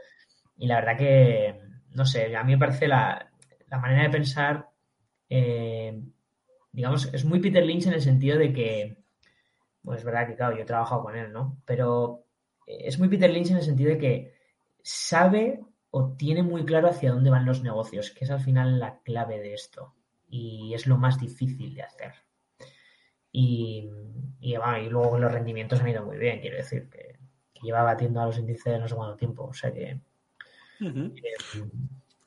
[0.58, 1.60] Y la verdad que,
[1.92, 3.30] no sé, a mí me parece la,
[3.68, 4.70] la manera de pensar
[5.30, 6.02] eh,
[6.76, 8.98] digamos, es muy Peter Lynch en el sentido de que,
[9.82, 11.58] pues es verdad que, claro, yo he trabajado con él, ¿no?
[11.66, 12.26] Pero
[12.68, 14.34] eh, es muy Peter Lynch en el sentido de que
[14.84, 19.00] sabe o tiene muy claro hacia dónde van los negocios, que es al final la
[19.04, 19.94] clave de esto
[20.28, 22.14] y es lo más difícil de hacer.
[23.32, 23.90] Y,
[24.42, 24.56] y,
[24.90, 27.16] luego los rendimientos han ido muy bien, quiero decir, que,
[27.62, 30.00] lleva batiendo a los índices de no sé cuánto tiempo, o sea que...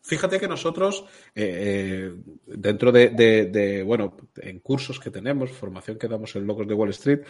[0.08, 2.14] Fíjate que nosotros, eh, eh,
[2.46, 7.20] dentro de, bueno, en cursos que tenemos, formación que damos en Locos de Wall Street,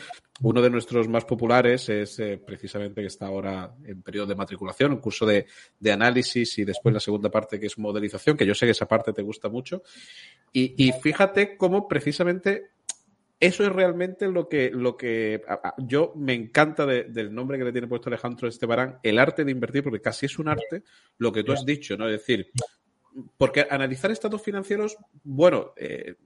[0.42, 4.92] uno de nuestros más populares es eh, precisamente que está ahora en periodo de matriculación,
[4.92, 5.46] un curso de,
[5.90, 9.12] análisis y después la segunda parte que es modelización, que yo sé que esa parte
[9.12, 9.82] te gusta mucho.
[10.52, 12.77] Y fíjate cómo precisamente
[13.40, 15.42] eso es realmente lo que, lo que
[15.78, 19.84] yo me encanta del nombre que le tiene puesto Alejandro Estebarán, el arte de invertir,
[19.84, 20.82] porque casi es un arte
[21.18, 22.06] lo que tú has dicho, ¿no?
[22.08, 22.50] Es decir,
[23.36, 26.16] porque analizar estados financieros, bueno, eh,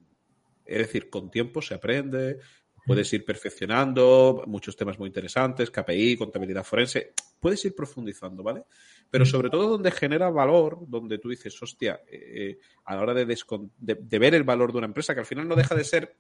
[0.65, 2.39] es decir, con tiempo se aprende,
[2.87, 8.65] puedes ir perfeccionando, muchos temas muy interesantes, KPI, contabilidad forense, puedes ir profundizando, ¿vale?
[9.11, 13.27] Pero sobre todo donde genera valor, donde tú dices, hostia, eh, a la hora de,
[13.27, 16.17] de, ver el valor de una empresa, que al final no deja de ser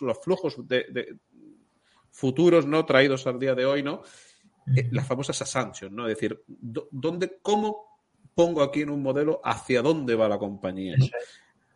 [0.00, 1.16] los flujos de,
[2.10, 4.02] futuros no traídos al día de hoy, ¿no?
[4.76, 6.06] Eh, las famosas assumptions, ¿no?
[6.06, 8.00] Es decir, ¿dónde, ¿cómo
[8.34, 10.96] pongo aquí en un modelo hacia dónde va la compañía?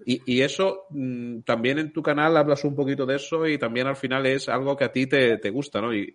[0.07, 3.97] Y, eso mm, también en tu canal hablas un poquito de eso y también al
[3.97, 5.95] final es algo que a ti te, gusta, ¿no?
[5.95, 6.15] Y,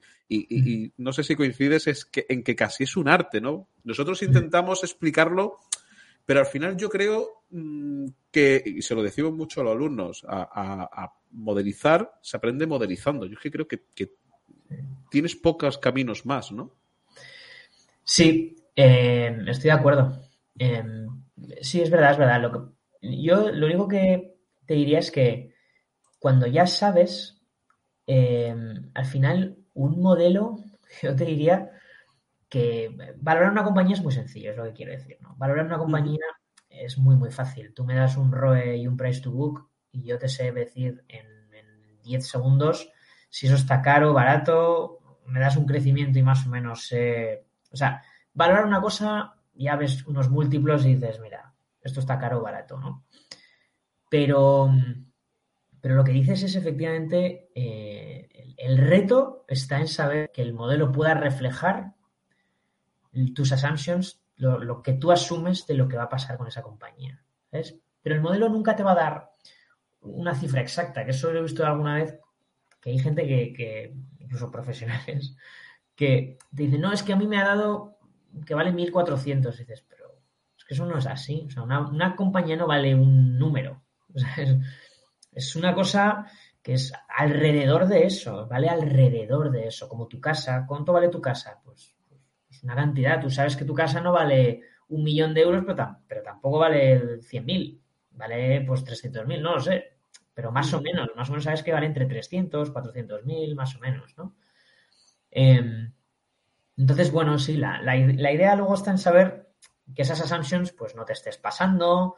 [0.98, 3.68] no sé si coincides es que, en que casi es un arte, ¿no?
[3.84, 5.60] Nosotros intentamos explicarlo,
[6.30, 10.24] pero al final yo creo mm, que, y se lo decimos mucho a los alumnos,
[10.30, 13.26] a modelizar se aprende modelizando.
[13.26, 13.82] Yo es que creo que,
[15.10, 16.76] tienes pocos caminos más, ¿no?
[18.04, 20.22] Sí, eh, estoy de acuerdo.
[20.60, 20.84] Eh,
[21.64, 22.42] sí, es verdad, es verdad.
[22.44, 24.36] Lo que, yo lo único que
[24.68, 25.56] te diría es que
[26.20, 27.42] cuando ya sabes,
[28.06, 28.56] eh,
[28.94, 30.60] al final un modelo,
[31.02, 31.72] yo te diría
[32.50, 35.18] que valorar una compañía es muy sencillo, es lo que quiero decir.
[35.22, 35.36] ¿no?
[35.38, 36.26] Valorar una compañía
[36.70, 37.74] es muy, muy fácil.
[37.74, 41.04] Tú me das un ROE y un price to book y yo te sé decir
[41.08, 41.28] en,
[42.02, 42.92] 10 segundos
[43.30, 47.46] si eso está caro, barato, me das un crecimiento y más o menos sé...
[47.72, 48.02] O sea,
[48.34, 52.80] valorar una cosa, ya ves unos múltiplos y dices, mira, esto está caro o barato,
[52.80, 53.06] ¿no?
[54.10, 54.72] Pero,
[55.80, 60.92] pero lo que dices es efectivamente, eh, el, reto está en saber que el modelo
[60.92, 61.94] pueda reflejar
[63.34, 67.22] tus assumptions lo, que tú asumes de lo que va a pasar con esa compañía.
[67.50, 69.32] Pero el modelo nunca te va a dar
[70.02, 72.18] una cifra exacta, que eso lo he visto alguna vez,
[72.80, 75.36] que hay gente que, incluso profesionales,
[75.96, 77.98] que te dicen, no, es que a mí me ha dado
[78.46, 79.54] que vale 1.400.
[79.54, 80.16] Y dices, pero
[80.58, 81.46] es que eso no es así.
[81.48, 83.84] O sea, una, compañía no vale un número.
[85.34, 86.26] es, una cosa
[86.62, 90.66] que es alrededor de eso, vale alrededor de eso, como tu casa.
[90.68, 91.60] ¿Cuánto vale tu casa?
[91.64, 91.96] Pues,
[92.64, 93.22] una cantidad.
[93.22, 97.20] Tú sabes que tu casa no vale un millón de euros, pero, pero tampoco vale
[97.22, 97.80] 100.000.
[98.12, 99.98] Vale pues 300.000, no lo sé.
[100.34, 103.80] Pero más o menos, más o menos sabes que vale entre 300, 400.000, más o
[103.80, 104.36] menos, ¿no?
[105.32, 105.92] Em,
[106.78, 109.50] entonces, bueno, sí, la, la, idea luego está en saber
[109.94, 112.16] que esas assumptions pues no te estés pasando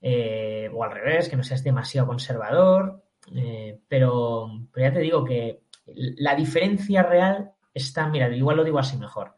[0.00, 3.02] eh, o al revés, que no seas demasiado conservador,
[3.34, 8.78] eh, pero, pero, ya te digo que la diferencia real está, mira, igual lo digo
[8.78, 9.34] así mejor.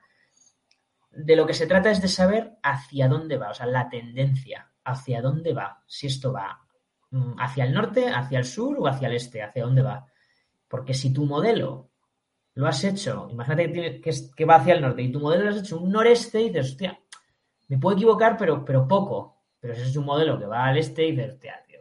[1.17, 4.71] De lo que se trata es de saber hacia dónde va, o sea, la tendencia,
[4.85, 6.61] hacia dónde va, si esto va
[7.11, 10.07] mm, hacia el norte, hacia el sur o hacia el este, hacia dónde va.
[10.69, 11.91] Porque si tu modelo
[12.55, 15.59] lo has hecho, imagínate que, que, va hacia el norte y tu modelo lo has
[15.59, 17.01] hecho un noreste y dices, hostia,
[17.69, 19.43] me puedo equivocar, pero, pero poco.
[19.59, 21.81] Pero si es un modelo que va al este y dices, hostia, tío,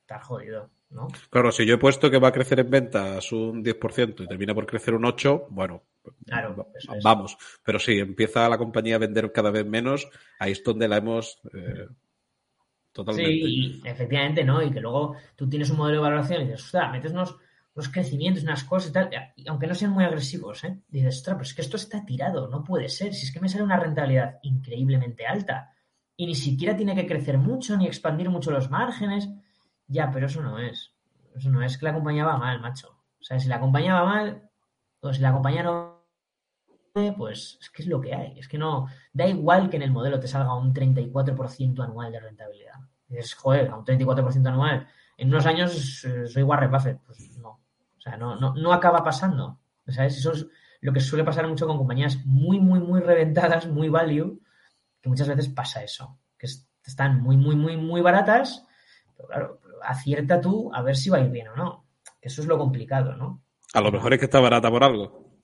[0.00, 0.70] estás jodido.
[0.94, 1.08] ¿No?
[1.28, 4.54] Claro, si yo he puesto que va a crecer en ventas un 10% y termina
[4.54, 5.82] por crecer un 8%, bueno,
[6.24, 6.68] claro,
[7.02, 7.36] vamos.
[7.62, 11.40] Pero si empieza la compañía a vender cada vez menos, ahí es donde la hemos
[11.52, 11.88] eh,
[12.92, 13.32] totalmente.
[13.32, 14.62] Sí, efectivamente, ¿no?
[14.62, 17.36] Y que luego tú tienes un modelo de valoración y dices, ostras, metes unos,
[17.92, 19.10] crecimientos, unas cosas y tal,
[19.48, 20.78] aunque no sean muy agresivos, ¿eh?
[20.88, 23.12] Dices, ostras, pues es que esto está tirado, no puede ser.
[23.12, 25.74] Si es que me sale una rentabilidad increíblemente alta
[26.16, 29.28] y ni siquiera tiene que crecer mucho ni expandir mucho los márgenes.
[29.86, 30.92] Ya, pero eso no es.
[31.34, 32.88] Eso no es que la compañía va mal, macho.
[33.20, 34.50] O sea, si la compañía va mal,
[35.00, 35.94] o si la compañía no
[37.16, 38.38] pues es que es lo que hay.
[38.38, 42.20] Es que no, da igual que en el modelo te salga un 34% anual de
[42.20, 42.74] rentabilidad.
[43.08, 47.00] dices, joder, a un 34% anual, en unos años eh, soy Warren Buffett.
[47.04, 47.60] Pues no.
[47.96, 49.58] O sea, no, no, no acaba pasando.
[49.88, 50.18] ¿Sabes?
[50.18, 50.46] Eso es
[50.80, 54.40] lo que suele pasar mucho con compañías muy, muy, muy reventadas, muy value,
[55.00, 56.18] que muchas veces pasa eso.
[56.38, 56.46] Que
[56.86, 58.66] están muy, muy, muy, muy baratas,
[59.16, 61.86] pero claro, acierta tú a ver si va a ir bien o no.
[62.20, 63.42] Eso es lo complicado, ¿no?
[63.74, 65.40] A lo mejor es que está barata por algo.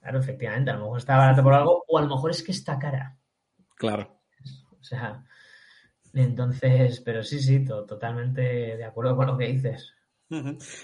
[0.00, 2.52] Claro, efectivamente, a lo mejor está barata por algo o a lo mejor es que
[2.52, 3.18] está cara.
[3.76, 4.20] Claro.
[4.78, 5.24] O sea,
[6.14, 8.42] entonces, pero sí, sí, totalmente
[8.76, 9.94] de acuerdo con lo que dices.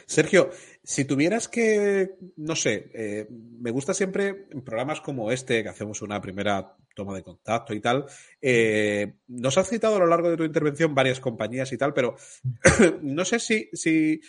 [0.06, 0.50] Sergio,
[0.82, 6.02] si tuvieras que, no sé, eh, me gusta siempre en programas como este, que hacemos
[6.02, 8.06] una primera toma de contacto y tal,
[8.40, 12.16] eh, nos has citado a lo largo de tu intervención varias compañías y tal, pero
[13.02, 14.20] no sé si, si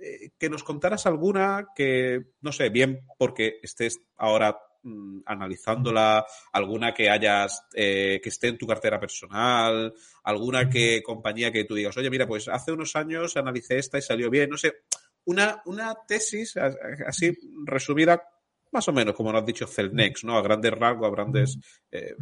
[0.00, 6.94] eh, que nos contaras alguna que, no sé, bien porque estés ahora mm, analizándola, alguna
[6.94, 11.96] que hayas, eh, que esté en tu cartera personal, alguna que compañía que tú digas,
[11.96, 14.72] oye, mira, pues hace unos años analicé esta y salió bien, no sé,
[15.24, 18.22] una, una tesis así resumida,
[18.70, 20.36] más o menos, como nos has dicho, Celnex, ¿no?
[20.36, 21.58] A grandes rasgos, a grandes,
[21.90, 22.14] eh,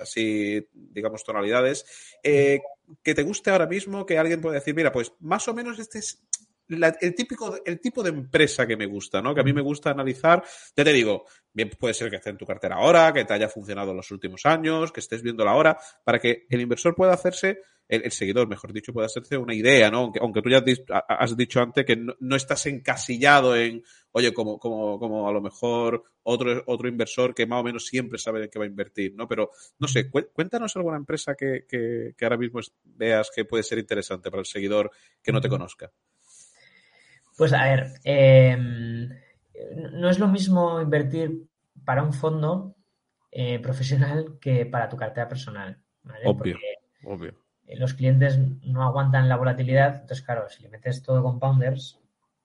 [0.00, 1.84] así, digamos, tonalidades,
[2.22, 5.98] que te guste ahora mismo, que alguien pueda decir, mira, pues más o menos este
[5.98, 6.22] es
[6.68, 9.34] el, típico, el tipo de empresa que me gusta, ¿no?
[9.34, 10.42] Que a mí me gusta analizar.
[10.76, 13.48] Ya te digo, bien puede ser que esté en tu cartera ahora, que te haya
[13.48, 17.12] funcionado en los últimos años, que estés viendo la hora, para que el inversor pueda
[17.12, 19.98] hacerse, el, seguidor, mejor dicho, pueda hacerse una idea, ¿no?
[19.98, 20.62] Aunque, aunque tú ya
[21.08, 26.02] has dicho antes que no, estás encasillado en, oye, como, como, como a lo mejor
[26.24, 29.28] otro, otro inversor que más o menos siempre sabe en qué va a invertir, ¿no?
[29.28, 33.78] Pero, no sé, cuéntanos alguna empresa que, que, que ahora mismo veas que puede ser
[33.78, 34.90] interesante para el seguidor
[35.22, 35.92] que no te conozca.
[37.36, 39.10] Pues a ver, em,
[39.92, 41.46] no es lo mismo invertir
[41.84, 42.74] para un fondo
[43.30, 45.78] eh, profesional que para tu cartera personal.
[46.24, 46.56] Obvio,
[47.04, 47.34] obvio.
[47.68, 52.00] Los clientes no aguantan la volatilidad, entonces claro, si le metes todo compounders,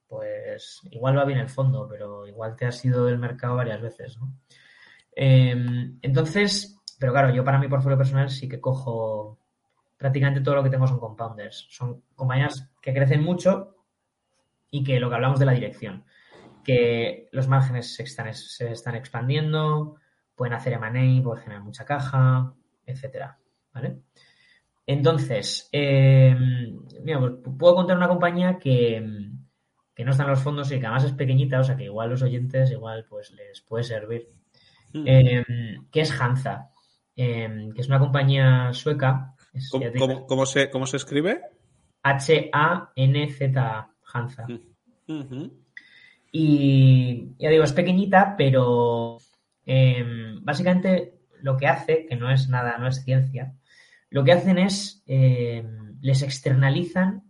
[0.07, 4.17] pues igual va bien el fondo, pero igual te has ido del mercado varias veces,
[4.17, 4.33] ¿no?
[5.15, 9.37] Em, entonces, pero claro, yo para mi portfolio personal sí que cojo
[9.97, 11.67] prácticamente todo lo que tengo son compounders.
[11.69, 13.75] Son compañías que crecen mucho
[14.71, 16.05] y que lo que hablamos de la dirección,
[16.63, 19.97] que los márgenes se están, se están expandiendo,
[20.35, 22.53] pueden hacer M&A, pueden generar mucha caja,
[22.85, 23.37] etcétera,
[23.73, 23.99] ¿vale?
[24.87, 26.35] Entonces, eh,
[27.57, 31.59] puedo contar una compañía que, no está en los fondos y que además es pequeñita,
[31.59, 34.29] o sea que igual los oyentes igual pues les puede servir,
[34.93, 35.03] mm.
[35.05, 35.45] eh,
[35.91, 36.71] que es Hanza,
[37.15, 39.35] eh, que es una compañía sueca.
[40.27, 41.41] ¿Cómo, se, ¿Cómo se escribe?
[42.01, 43.90] H-A-N-Z-A.
[44.11, 44.45] Hansa.
[46.31, 49.17] Y ya digo, es pequeñita, pero
[49.65, 53.53] em, básicamente lo que hace, que no es nada, no es ciencia,
[54.09, 55.65] lo que hacen es, eh,
[56.01, 57.23] les externalizan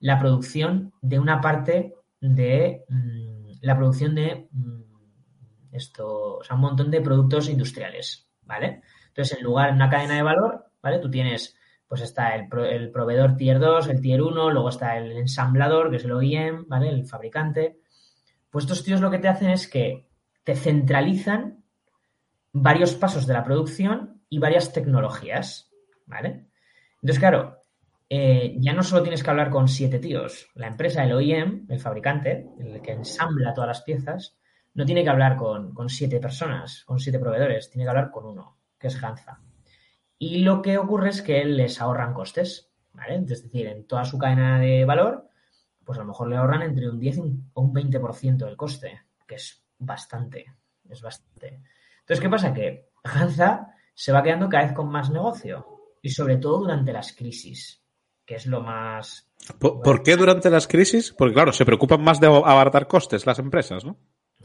[0.00, 4.82] la producción de una parte de mm, la producción de mm,
[5.72, 8.82] esto, o sea, un montón de productos industriales, ¿vale?
[9.08, 10.98] Entonces, en lugar de una cadena de valor, ¿vale?
[10.98, 11.55] Tú tienes,
[11.88, 15.96] pues está el, el proveedor tier 2, el tier 1, luego está el ensamblador, que
[15.96, 16.88] es el OEM, ¿vale?
[16.88, 17.78] El fabricante.
[18.50, 20.08] Pues estos tíos lo que te hacen es que
[20.44, 21.64] te centralizan
[22.52, 25.70] varios pasos de la producción y varias tecnologías,
[26.06, 26.46] ¿vale?
[27.02, 27.58] Entonces, claro,
[28.08, 30.48] eh, ya no solo tienes que hablar con siete tíos.
[30.54, 34.36] La empresa, el OEM, el fabricante, el que ensambla todas las piezas,
[34.74, 38.58] no tiene que hablar con, siete personas, con siete proveedores, tiene que hablar con uno,
[38.78, 39.40] que es Hanza.
[40.18, 43.16] Y lo que ocurre es que les ahorran costes, ¿vale?
[43.16, 45.28] Es decir, en toda su cadena de valor,
[45.84, 47.18] pues a lo mejor le ahorran entre un 10
[47.52, 50.46] o un 20% del coste, que es bastante,
[50.88, 51.60] es bastante.
[52.00, 52.54] Entonces, ¿qué pasa?
[52.54, 55.66] Que Hanza se va quedando cada vez con más negocio
[56.02, 57.86] y sobre todo durante las crisis
[58.26, 59.30] que es lo más...
[59.60, 61.14] ¿Por, qué durante las crisis?
[61.16, 63.96] Porque claro, se preocupan más de abaratar costes las empresas, ¿no?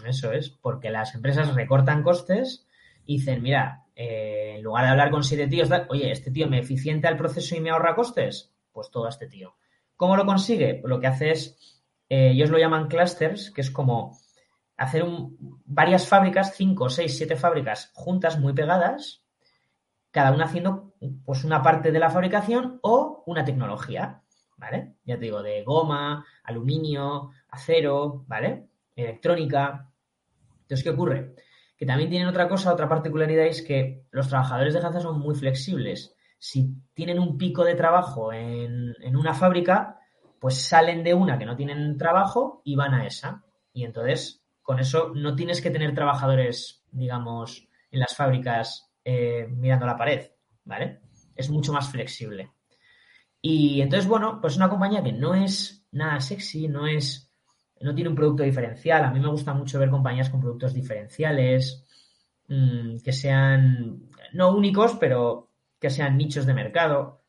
[0.05, 2.67] Eso es, porque las empresas recortan costes
[3.05, 6.57] y dicen, mira, eh, en lugar de hablar con siete tíos, oye, este tío me
[6.57, 9.55] eficienta el proceso y me ahorra costes, pues todo este tío.
[9.95, 10.79] ¿Cómo lo consigue?
[10.81, 11.79] Pues lo que hace es,
[12.09, 14.17] eh, ellos lo llaman clusters, que es como
[14.75, 15.05] hacer
[15.65, 19.23] varias fábricas, cinco, seis, siete fábricas juntas, muy pegadas,
[20.09, 24.23] cada una haciendo pues una parte de la fabricación o una tecnología,
[24.57, 24.95] ¿vale?
[25.05, 28.67] Ya te digo, de goma, aluminio, acero, ¿vale?
[28.95, 29.91] Electrónica.
[30.61, 31.35] Entonces, ¿qué ocurre?
[31.82, 35.34] Que también tienen otra cosa, otra particularidad es que los trabajadores de Hanza son muy
[35.34, 36.15] flexibles.
[36.38, 39.99] Si tienen un pico de trabajo en, en una fábrica,
[40.39, 43.43] pues salen de una que no tienen trabajo y van a esa.
[43.73, 49.88] Y entonces, con eso no tienes que tener trabajadores, digamos, en las fábricas eh, mirando
[49.88, 50.29] la pared,
[50.63, 51.01] ¿vale?
[51.36, 52.51] Es mucho más flexible.
[53.41, 57.30] Y entonces, bueno, pues es una compañía que no es nada sexy, no es,
[57.84, 59.03] no tiene un producto diferencial.
[59.03, 61.86] A mí me gusta mucho ver compañías con productos diferenciales,
[62.47, 67.21] mm, que sean no únicos, pero que sean nichos de mercado.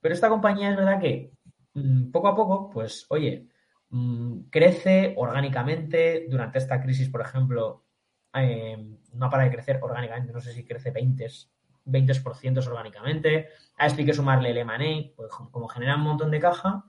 [0.00, 1.32] Pero esta compañía es verdad que
[1.74, 3.48] mm, poco a poco, pues, oye,
[3.90, 6.26] mm, crece orgánicamente.
[6.30, 7.84] Durante esta crisis, por ejemplo,
[8.34, 8.76] eh,
[9.14, 11.26] no para de crecer orgánicamente, no sé si crece 20,
[11.84, 13.48] 20% orgánicamente.
[13.76, 16.84] A esto hay que sumarle el M&A, pues como generan un montón de caja,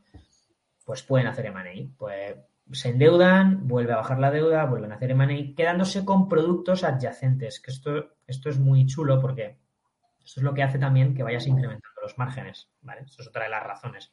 [0.85, 1.97] pues pueden hacer M&A.
[1.97, 2.35] Pues
[2.71, 7.59] se endeudan, vuelve a bajar la deuda, vuelven a hacer M&A, quedándose con productos adyacentes,
[7.59, 9.57] que esto, esto es muy chulo porque
[10.23, 13.01] esto es lo que hace también que vayas incrementando los márgenes, ¿vale?
[13.01, 14.11] Esto es otra de las razones.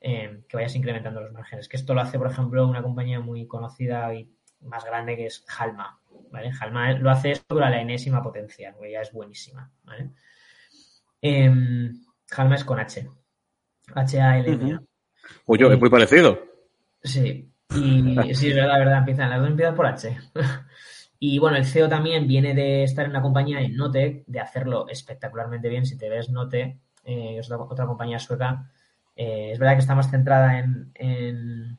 [0.00, 1.68] Eh, que vayas incrementando los márgenes.
[1.68, 5.44] Que esto lo hace, por ejemplo, una compañía muy conocida y más grande que es
[5.58, 6.52] Halma, ¿vale?
[6.58, 10.10] Halma lo hace esto a la enésima potencia, que ya es buenísima, ¿vale?
[11.20, 11.92] Em,
[12.34, 13.10] Halma es con H.
[13.94, 14.82] H-A-L-M-A.
[15.74, 16.38] Es muy parecido.
[17.02, 20.18] Sí, y sí, es verdad, verdad, empiezan, las dos empiezan por H.
[21.18, 24.88] y bueno, el CEO también viene de estar en una compañía en Note, de hacerlo
[24.88, 25.86] espectacularmente bien.
[25.86, 28.70] Si te ves Note, eh, es otra, compañía sueca,
[29.16, 31.78] eh, es verdad que está más centrada en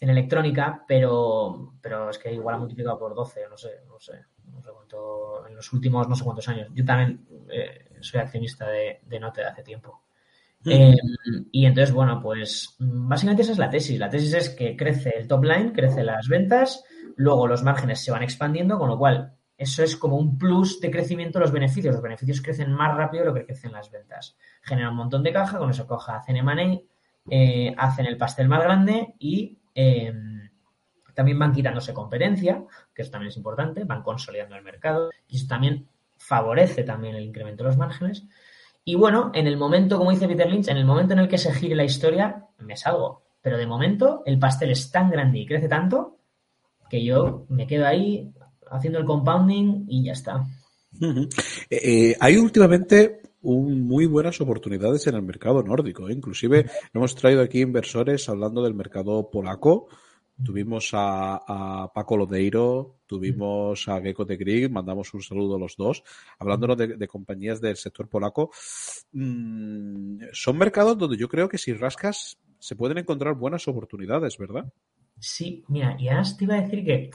[0.00, 4.24] en electrónica, pero, pero es que igual ha multiplicado por 12, no sé, no sé,
[4.50, 6.68] no sé cuánto, en los últimos no sé cuántos años.
[6.74, 10.00] Yo también eh, soy accionista de, de Note de hace tiempo.
[10.66, 10.96] Eh,
[11.52, 13.98] y entonces, bueno, pues básicamente esa es la tesis.
[13.98, 16.84] La tesis es que crece el top line, crece las ventas,
[17.16, 20.90] luego los márgenes se van expandiendo, con lo cual eso es como un plus de
[20.90, 21.94] crecimiento de los beneficios.
[21.94, 24.36] Los beneficios crecen más rápido de lo que crecen las ventas.
[24.62, 26.80] Generan un montón de caja, con eso coja, hacen M&A,
[27.30, 30.50] eh, hacen el pastel más grande y Em,
[31.14, 35.46] también van quitándose competencia, que eso también es importante, van consolidando el mercado y eso
[35.48, 38.26] también favorece también el incremento de los márgenes.
[38.84, 41.38] Y bueno, en el momento, como dice Peter Lynch, en el momento en el que
[41.38, 43.22] se gire la historia, me salgo.
[43.42, 46.18] Pero de momento el pastel es tan grande y crece tanto
[46.88, 48.32] que yo me quedo ahí
[48.70, 50.44] haciendo el compounding y ya está.
[51.70, 56.08] Eh, eh, hay últimamente un, muy buenas oportunidades en el mercado nórdico.
[56.08, 56.12] ¿eh?
[56.12, 59.88] Inclusive hemos traído aquí inversores hablando del mercado polaco.
[60.42, 66.04] Tuvimos a, Paco Lodeiro, tuvimos a Gecko de Grieg, mandamos un saludo a los dos,
[66.38, 68.52] hablándonos de, compañías del sector polaco.
[69.10, 74.72] Mm, son mercados donde yo creo que si rascas se pueden encontrar buenas oportunidades, ¿verdad?
[75.18, 77.10] Sí, mira, y además te iba a decir que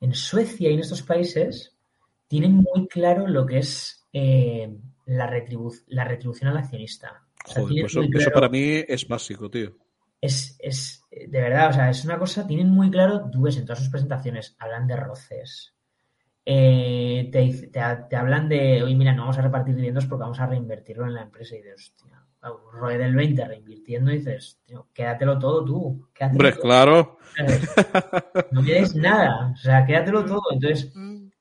[0.00, 1.76] en Suecia y en estos países
[2.26, 4.68] tienen muy claro lo que es eh,
[5.04, 5.30] la,
[5.86, 7.22] la retribución al accionista.
[7.54, 9.76] Pues eso, para mí es básico, tío.
[10.20, 13.66] Es, es, de verdad, o sea, es una cosa, tienen muy claro, tú ves en
[13.66, 15.76] todas sus presentaciones, hablan de roces,
[16.48, 20.46] eh, te, te, hablan de, oye, mira, no vamos a repartir dividendos porque vamos a
[20.46, 21.56] reinvertirlo en la empresa.
[21.56, 22.22] Y dices, hostia,
[22.72, 26.08] ROE del 20 reinvirtiendo y dices, tío, quédatelo todo tú.
[26.20, 27.18] Hombre, claro.
[28.52, 30.44] No quieres nada, o sea, quédatelo todo.
[30.52, 30.92] Entonces,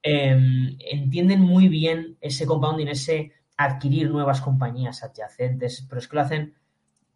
[0.02, 6.22] em, entienden muy bien ese compounding, ese adquirir nuevas compañías adyacentes, pero es que lo
[6.24, 6.56] hacen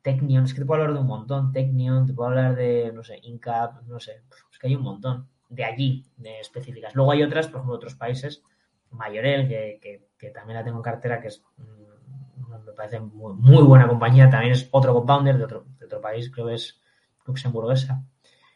[0.01, 3.03] Technion, es que te puedo hablar de un montón, Technion, te puedo hablar de, no
[3.03, 4.21] sé, Incap, no sé,
[4.51, 6.95] es que hay un montón de allí, de específicas.
[6.95, 8.43] Luego hay otras, por ejemplo, otros países,
[8.91, 13.87] Mayorel, que, que, también la tengo en cartera, que es, mm, me parece muy, buena
[13.87, 16.79] compañía, también es otro compounder de otro, de otro país, creo que es
[17.25, 18.03] luxemburguesa.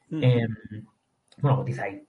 [0.09, 0.23] Mm.
[0.23, 0.85] Em,
[1.37, 2.05] bueno, cotiza ahí.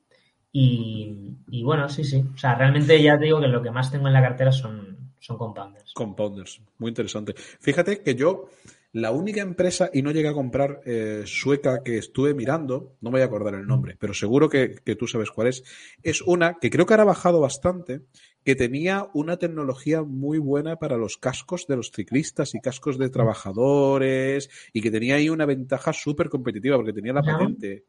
[0.53, 2.25] Y, y, bueno, sí, sí.
[2.33, 5.13] O sea, realmente ya te digo que lo que más tengo en la cartera son,
[5.19, 5.93] son compounders.
[5.95, 7.35] Compounders, muy interesante.
[7.35, 8.49] Fíjate que yo
[8.95, 13.19] la única empresa, y no llegué a comprar eh, sueca que estuve mirando, no me
[13.19, 15.65] voy a acordar el nombre, pero seguro que, tú sabes cuál es,
[16.05, 18.03] es una que creo que ahora ha bajado bastante,
[18.45, 23.11] que tenía una tecnología muy buena para los cascos de los ciclistas y cascos de
[23.11, 27.87] trabajadores, y que tenía ahí una ventaja súper competitiva, porque tenía la patente.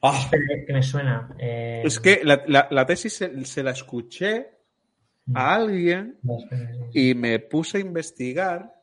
[0.00, 0.30] Ah.
[0.64, 1.34] que me suena.
[1.40, 4.46] Eh, es que la, tesis se, la escuché
[5.34, 5.60] a mm.
[5.60, 6.18] alguien
[6.94, 8.75] y me puse a investigar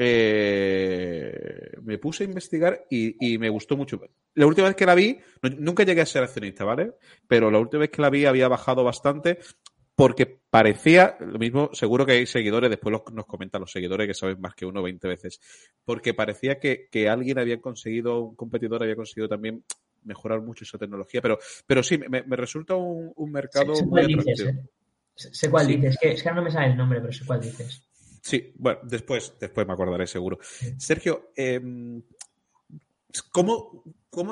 [0.00, 4.00] eh, me puse a investigar y, me gustó mucho.
[4.34, 5.18] La última vez que la vi,
[5.58, 6.92] nunca llegué a ser accionista, ¿vale?
[7.26, 9.38] Pero la última vez que la vi había bajado bastante
[9.98, 14.40] porque parecía, lo mismo, seguro que hay seguidores, después nos comentan los seguidores que saben
[14.40, 15.40] más que uno 20 veces,
[15.84, 19.64] porque parecía que, alguien había conseguido, un competidor había conseguido también
[20.04, 24.50] mejorar mucho esa tecnología, pero, pero sí, me, resulta un, mercado muy atractivo.
[24.50, 24.62] ¿eh?
[25.16, 27.40] Sé cuál dices, es que, es que no me sale el nombre, pero sé cuál
[27.40, 27.87] dices.
[28.22, 30.38] Sí, bueno, después, después me acordaré seguro.
[30.76, 32.02] Sergio, em,
[33.30, 33.84] ¿cómo,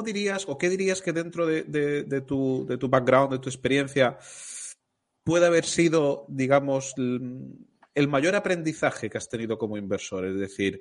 [0.04, 4.18] dirías o qué dirías que dentro de, de, tu, de tu background, de tu experiencia,
[5.24, 6.94] puede haber sido, digamos,
[7.96, 10.26] el mayor aprendizaje que has tenido como inversor?
[10.26, 10.80] Es decir,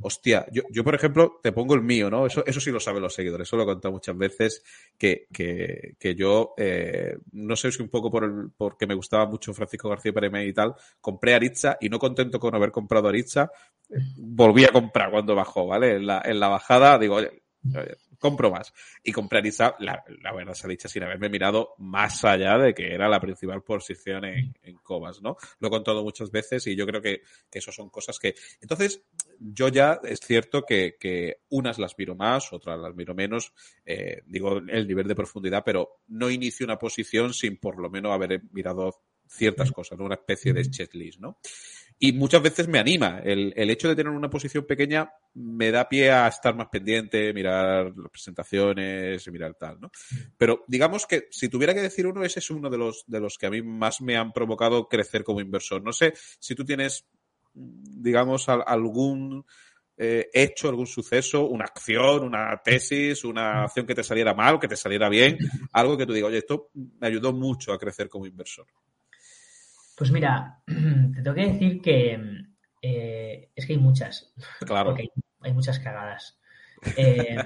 [0.00, 2.26] hostia, yo, yo por ejemplo, te pongo el mío, ¿no?
[2.26, 4.62] Eso, eso sí lo saben los seguidores, eso lo he contado muchas veces,
[4.96, 9.26] que, que, que yo, eh, no sé si un poco por el, porque me gustaba
[9.26, 13.50] mucho Francisco García Pérez y tal, compré Aritza y no contento con haber comprado Aritza,
[14.16, 15.96] volví a comprar cuando bajó, ¿vale?
[15.96, 17.42] En la, en la bajada digo, oye,
[18.18, 18.72] compro más.
[19.02, 22.74] Y comprar ISA, la, la, verdad se ha dicho sin haberme mirado más allá de
[22.74, 25.36] que era la principal posición en, en Cobas, ¿no?
[25.60, 28.34] Lo he contado muchas veces y yo creo que, que eso son cosas que...
[28.60, 29.02] Entonces,
[29.38, 33.52] yo ya es cierto que, que unas las miro más, otras las miro menos,
[33.84, 38.12] eh, digo el nivel de profundidad, pero no inicio una posición sin por lo menos
[38.12, 40.04] haber mirado ciertas cosas, ¿no?
[40.04, 41.38] una especie de checklist, ¿no?
[41.98, 43.20] Y muchas veces me anima.
[43.24, 47.32] El, el, hecho de tener una posición pequeña me da pie a estar más pendiente,
[47.32, 49.90] mirar las presentaciones, mirar tal, ¿no?
[50.36, 53.36] Pero digamos que si tuviera que decir uno, ese es uno de los, de los
[53.36, 55.82] que a mí más me han provocado crecer como inversor.
[55.82, 57.04] No sé si tú tienes,
[57.52, 59.44] digamos, algún
[60.00, 64.68] eh, hecho, algún suceso, una acción, una tesis, una acción que te saliera mal, que
[64.68, 65.36] te saliera bien,
[65.72, 68.66] algo que tú digas, oye, esto me ayudó mucho a crecer como inversor.
[69.98, 72.18] Pues mira, te tengo que decir que
[72.80, 74.32] eh, es que hay muchas.
[74.60, 74.90] Claro.
[74.90, 75.08] Porque
[75.40, 76.36] hay, muchas cagadas.
[76.96, 77.36] Eh,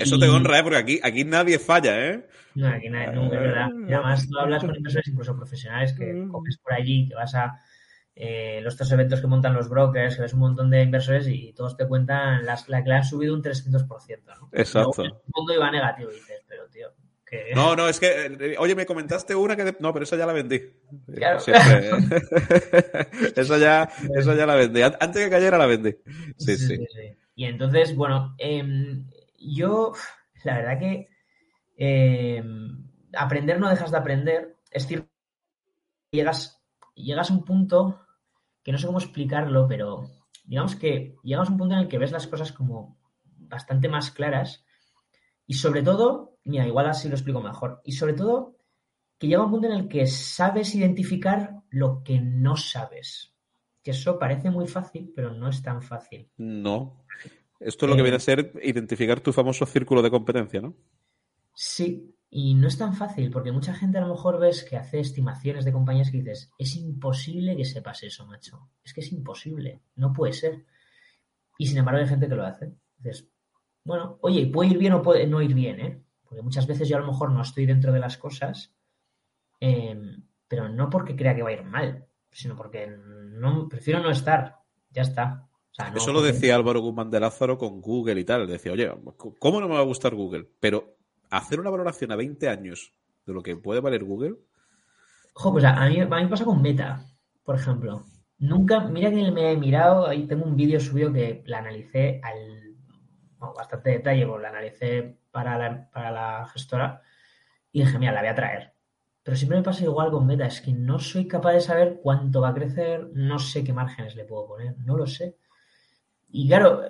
[0.00, 0.62] Eso te honra, ¿eh?
[0.62, 2.28] Porque aquí, aquí nadie falla, ¿eh?
[2.54, 3.68] No, aquí nadie, nunca, es verdad.
[3.88, 6.30] Y además tú hablas con inversores, incluso profesionales, que mm.
[6.30, 7.60] coges por allí, que vas a
[8.62, 11.76] los tres eventos que montan los brokers, que ves un montón de inversores y todos
[11.76, 13.88] te cuentan las, la que le han subido un 300%,
[14.40, 14.50] ¿no?
[14.52, 15.02] Exacto.
[15.02, 16.94] el mundo iba negativo y dices, pero tío,
[17.54, 19.76] no, no, es que, eh, oye, me comentaste una que...
[19.80, 20.60] No, pero esa ya la vendí.
[21.14, 21.38] Claro.
[23.36, 24.82] esa, ya, esa ya la vendí.
[24.82, 25.94] Antes que cayera la vendí.
[26.36, 26.78] Sí, sí.
[27.34, 29.06] Y entonces, bueno, em,
[29.38, 29.92] yo,
[30.44, 31.08] la verdad que
[31.76, 34.56] em, aprender no dejas de aprender.
[34.70, 35.08] Es cierto,
[36.10, 36.62] llegas,
[36.94, 38.00] llegas a un punto
[38.62, 40.10] que no sé cómo explicarlo, pero
[40.44, 44.10] digamos que llegas a un punto en el que ves las cosas como bastante más
[44.10, 44.63] claras
[45.46, 47.80] y sobre todo Mira, igual así lo explico mejor.
[47.84, 48.56] Y sobre todo,
[49.18, 53.32] que llega un punto en el que sabes identificar lo que no sabes.
[53.82, 56.28] Que eso parece muy fácil, pero no es tan fácil.
[56.36, 57.04] No.
[57.60, 60.74] Esto es lo que viene a eh, ser identificar tu famoso círculo de competencia, ¿no?
[61.54, 65.00] Sí, y no es tan fácil, porque mucha gente a lo mejor ves que hace
[65.00, 68.68] estimaciones de compañías que dices, es imposible que sepas eso, macho.
[68.84, 70.64] Es que es imposible, no puede ser.
[71.56, 72.74] Y sin embargo hay gente que lo hace.
[72.98, 73.28] Dices,
[73.84, 76.02] bueno, oye, puede ir bien o puede no ir bien, ¿eh?
[76.24, 78.74] Porque muchas veces yo a lo mejor no estoy dentro de las cosas,
[79.60, 84.10] em, pero no porque crea que va a ir mal, sino porque no, prefiero no
[84.10, 84.56] estar.
[84.90, 85.48] Ya está.
[85.94, 88.46] Eso lo decía Álvaro Guzmán de Lázaro con Google y tal.
[88.46, 88.90] Decía, oye,
[89.38, 90.48] ¿cómo no me va a gustar Google?
[90.60, 90.96] Pero
[91.30, 92.94] hacer una valoración a 20 años
[93.26, 94.36] de lo que puede valer Google.
[95.34, 97.04] Ojo, pues a mí, a mí pasa con Meta,
[97.42, 98.04] por ejemplo.
[98.38, 102.73] Nunca, mira que me he mirado, ahí tengo un vídeo subido que la analicé al
[103.52, 107.02] bastante detalle, pues la analicé para la, para la gestora
[107.72, 108.72] y dije, mira, la voy a traer.
[109.22, 112.40] Pero siempre me pasa igual con Meta, es que no soy capaz de saber cuánto
[112.40, 115.38] va a crecer, no sé qué márgenes le puedo poner, no lo sé.
[116.28, 116.82] Y claro,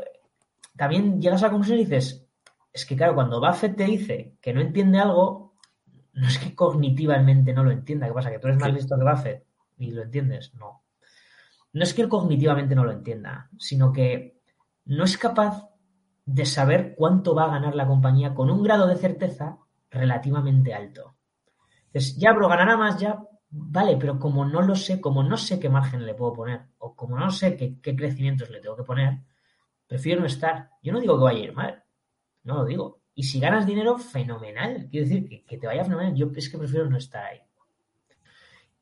[0.77, 2.27] también llegas a la conclusión y dices,
[2.73, 5.55] es que claro, cuando Buffett te dice que no entiende algo,
[6.13, 8.07] no es que cognitivamente no lo entienda.
[8.07, 8.31] ¿Qué pasa?
[8.31, 9.47] ¿Que tú eres más listo que Buffett
[9.79, 10.55] y lo entiendes?
[10.55, 10.83] No.
[11.73, 14.41] No es que él cognitivamente no lo entienda, sino que
[14.85, 15.69] no es capaz
[16.27, 19.59] de saber cuánto va a ganar la compañía con un grado de certeza
[19.91, 21.17] relativamente alto.
[21.87, 25.61] Entonces, ya, bro, ganará más, ya, vale, pero como no lo sé, como no sé
[25.61, 29.21] qué margen le puedo poner, o como no sé qué, crecimientos le tengo que poner,
[29.87, 30.71] prefiero no estar.
[30.83, 31.85] Yo no digo que vaya a ir mal,
[32.43, 33.01] no lo digo.
[33.15, 34.89] Y si ganas dinero, fenomenal.
[34.91, 36.15] Quiero decir, que, te vaya fenomenal.
[36.17, 37.41] Yo es que prefiero no estar ahí.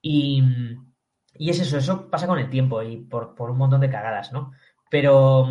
[0.00, 0.42] Y,
[1.38, 4.52] es eso, eso pasa con el tiempo y por, un montón de cagadas, ¿no?
[4.90, 5.48] Pero,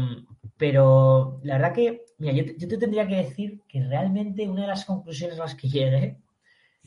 [0.58, 4.86] pero la verdad que, mira, yo te, tendría que decir que realmente una de las
[4.86, 6.18] conclusiones a las que llegué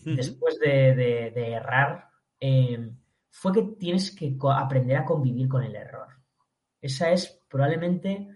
[0.05, 2.09] después de, errar
[2.41, 2.91] eh,
[3.31, 6.09] fue que tienes que aprender a convivir con el error.
[6.81, 8.29] Esa es probablemente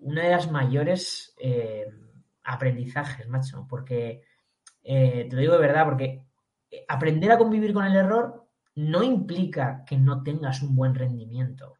[0.00, 1.86] una de las mayores eh,
[2.44, 4.22] aprendizajes, macho, porque
[4.82, 6.24] eh, te lo digo de verdad, porque
[6.88, 11.76] aprender a convivir con el error no implica que no tengas un buen rendimiento,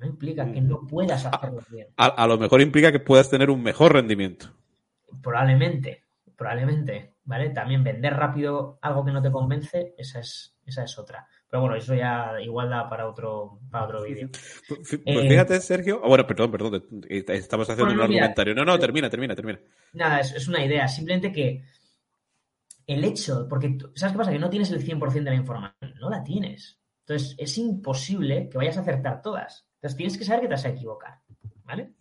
[0.00, 1.88] no implica que no puedas hacerlo bien.
[1.96, 4.54] A, lo mejor implica que puedas tener un mejor rendimiento.
[5.22, 6.04] Probablemente,
[6.36, 7.50] probablemente, ¿vale?
[7.50, 11.26] También vender rápido algo que no te convence, esa es, esa es otra.
[11.48, 14.28] Pero bueno, eso ya igual da para otro, para otro vídeo.
[14.68, 16.00] Pues, pues eh, fíjate, Sergio.
[16.02, 16.84] Ah, bueno, perdón, perdón.
[17.08, 18.54] Estamos haciendo un argumentario.
[18.54, 19.60] No, no, termina, termina, termina.
[19.92, 20.88] Nada, es, una idea.
[20.88, 21.64] Simplemente que
[22.86, 24.32] el hecho, porque ¿sabes qué pasa?
[24.32, 25.94] Que no tienes el 100% de la información.
[26.00, 26.80] No la tienes.
[27.06, 29.66] Entonces, es imposible que vayas a acertar todas.
[29.76, 31.20] Entonces, tienes que saber que te vas a equivocar.
[31.64, 31.94] ¿Vale?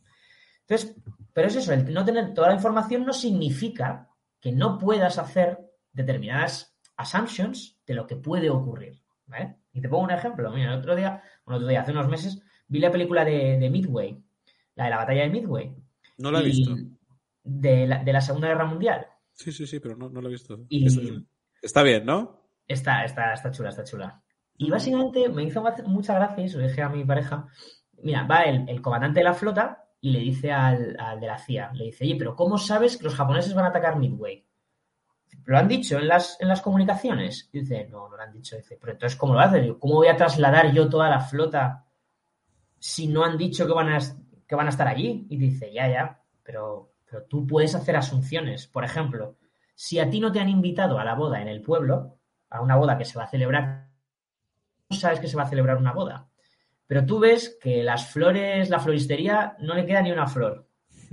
[0.62, 0.96] Entonces,
[1.34, 4.10] pero es eso, el no tener toda la información no significa
[4.40, 5.60] que no puedas hacer
[5.92, 9.02] determinadas assumptions de lo que puede ocurrir.
[9.74, 10.52] Y te pongo un ejemplo.
[10.52, 14.24] Mira, el otro día, bueno, otro día, hace unos meses, vi la película de, Midway,
[14.76, 15.76] la de la batalla de Midway.
[16.18, 16.76] No la he visto.
[17.44, 19.06] De la, de la, Segunda Guerra Mundial.
[19.34, 20.66] Sí, sí, sí, pero no, no la he visto.
[21.62, 22.42] está, bien, ¿no?
[22.68, 24.24] Está, está, está chula, está chula.
[24.58, 27.48] Y básicamente me hizo mucha gracia, y lo dije a mi pareja.
[28.02, 31.38] Mira, va el, el comandante de la flota y le dice al, al, de la
[31.38, 34.46] CIA, le dice, oye, pero ¿cómo sabes que los japoneses van a atacar Midway?
[35.46, 37.50] ¿Lo han dicho en las, en las comunicaciones?
[37.52, 38.56] dice, no, no lo han dicho.
[38.56, 39.76] Dice, pero entonces, ¿cómo lo hacen?
[39.76, 41.86] ¿Cómo voy a trasladar yo toda la flota
[42.80, 44.00] si no han dicho que van a,
[44.48, 45.28] que van a estar allí?
[45.30, 48.68] Y dice, ya, ya, pero, pero tú puedes hacer asunciones.
[48.68, 49.38] Por ejemplo,
[49.76, 52.18] si a ti no te han invitado a la boda en el pueblo,
[52.50, 53.90] a una boda que se va a celebrar,
[54.90, 56.30] sabes que se va a celebrar una boda.
[56.88, 60.68] Pero tú ves que las flores, la floristería, no le queda ni una flor.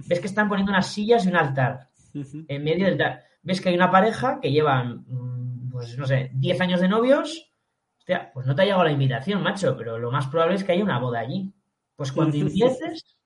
[0.07, 2.99] Ves que están poniendo unas sillas y un altar en medio del
[3.43, 7.53] ves que hay una pareja que llevan, mm, pues no sé, 10 años de novios,
[7.99, 10.73] hostia, pues no te ha llegado la invitación, macho, pero lo más probable es que
[10.73, 11.53] haya una boda allí.
[11.97, 13.17] Pues cuando empieces,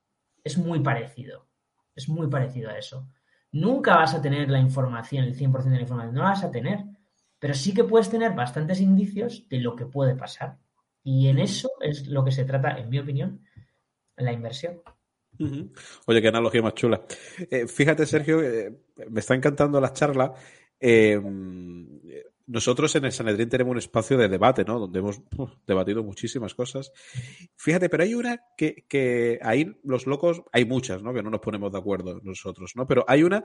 [0.43, 1.47] es muy parecido.
[1.95, 3.09] Es muy parecido a eso.
[3.51, 6.51] Nunca vas a tener la información, el 100% de la información, no la vas a
[6.51, 6.83] tener,
[7.39, 10.57] pero sí que puedes tener bastantes indicios de lo que puede pasar.
[11.03, 13.41] Y en eso es lo que se trata, en mi opinión,
[14.17, 14.81] la inversión.
[16.05, 17.05] Oye, qué analogía más chula.
[17.49, 18.75] Eh, fíjate, Sergio, eh,
[19.09, 20.33] me está encantando la charla.
[20.79, 21.21] Eh,
[22.47, 24.79] nosotros en el Sanedrín tenemos un espacio de debate, ¿no?
[24.79, 25.21] Donde hemos
[25.67, 26.91] debatido muchísimas cosas.
[27.55, 31.13] Fíjate, pero hay una que, que ahí los locos, hay muchas, ¿no?
[31.13, 32.87] Que no nos ponemos de acuerdo nosotros, ¿no?
[32.87, 33.43] Pero hay una,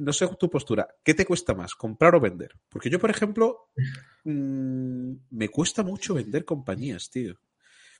[0.00, 2.52] no sé tu postura, ¿qué te cuesta más, comprar o vender?
[2.68, 3.70] Porque yo, por ejemplo,
[4.24, 7.38] mm, me cuesta mucho vender compañías, tío.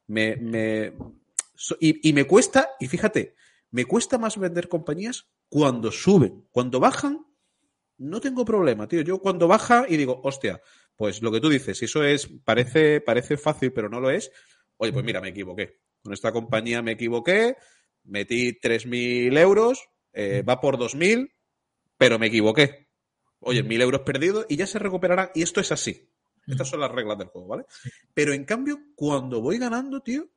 [0.09, 0.93] Me, me,
[1.81, 3.35] y, me cuesta, y fíjate,
[3.71, 6.47] me cuesta más vender compañías cuando suben.
[6.51, 7.27] Cuando bajan,
[7.99, 9.03] no tengo problema, tío.
[9.03, 10.61] Yo cuando baja y digo, hostia,
[10.97, 14.31] pues lo que tú dices, eso es, parece, parece fácil, pero no lo es.
[14.77, 15.81] Oye, pues mira, me equivoqué.
[16.03, 17.57] Con esta compañía me equivoqué,
[18.05, 21.36] metí 3.000 euros, eh, va por 2.000,
[21.97, 22.89] pero me equivoqué.
[23.41, 25.31] Oye, 1.000 euros perdidos y ya se recuperarán.
[25.35, 26.09] Y esto es así.
[26.47, 27.65] Estas son las reglas del juego, ¿vale?
[28.15, 30.29] Pero en cambio, cuando voy ganando, tío,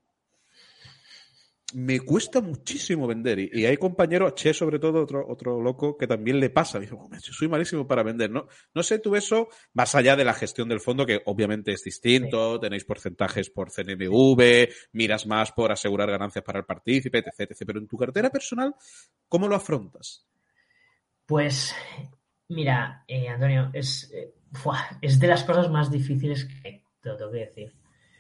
[1.74, 3.40] me cuesta muchísimo vender.
[3.40, 6.80] Y, hay compañeros, Che sobre todo, otro, otro loco, que también le pasa.
[6.80, 8.32] Digo, soy malísimo para vender.
[8.32, 11.84] No, no sé tú eso, más allá de la gestión del fondo, que obviamente es
[11.84, 17.64] distinto, tenéis porcentajes por CNMV, miras más por asegurar ganancias para el partícipe, etc, etc.
[17.66, 18.74] Pero en tu cartera personal,
[19.28, 20.29] ¿cómo lo afrontas?
[21.30, 21.74] Pues
[22.50, 24.34] Mira, eh, Antonio, es, eh,
[25.02, 27.76] es de las cosas más difíciles que te lo tengo que decir.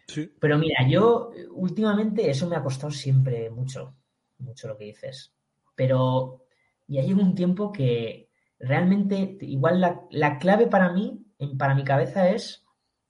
[0.07, 0.31] Sí.
[0.39, 3.95] Pero mira, yo últimamente eso me ha costado siempre mucho,
[4.37, 5.33] mucho lo que dices.
[5.75, 6.45] Pero
[6.87, 8.29] ya llevo un tiempo que
[8.59, 11.25] realmente, igual la, la clave para mí,
[11.57, 12.63] para mi cabeza es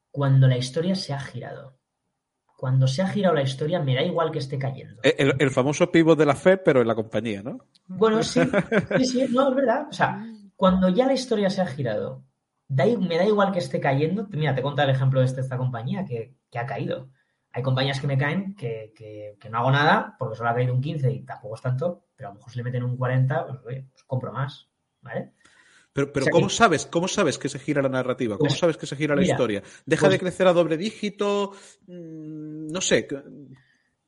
[0.10, 1.79] cuando la historia se ha girado.
[2.60, 5.02] Cuando se ha girado la historia, me da igual que esté cayendo.
[5.02, 7.60] El, famoso pivot de la fe, pero en la compañía, ¿no?
[7.88, 8.42] Bueno, sí,
[8.98, 9.88] sí, sí, no, es verdad.
[9.90, 10.26] O sea,
[10.58, 12.26] cuando ya la historia se ha girado,
[12.68, 14.28] me da igual que esté cayendo.
[14.32, 17.08] Mira, te cuento el ejemplo de esta, compañía que, ha caído.
[17.54, 21.14] Hay compañías que me caen que, no hago nada porque solo ha caído un 15
[21.14, 24.04] y tampoco es tanto, pero a lo mejor si le meten un 40, pues, pues,
[24.06, 24.68] compro más,
[25.00, 25.32] ¿vale?
[26.00, 26.86] Pero, pero ¿cómo sabes?
[26.86, 28.38] ¿Cómo sabes que se gira la narrativa?
[28.38, 29.62] ¿Cómo pues, sabes que se gira la historia?
[29.86, 31.52] ¿Deja de crecer a doble dígito?
[31.88, 33.08] Mm, no sé.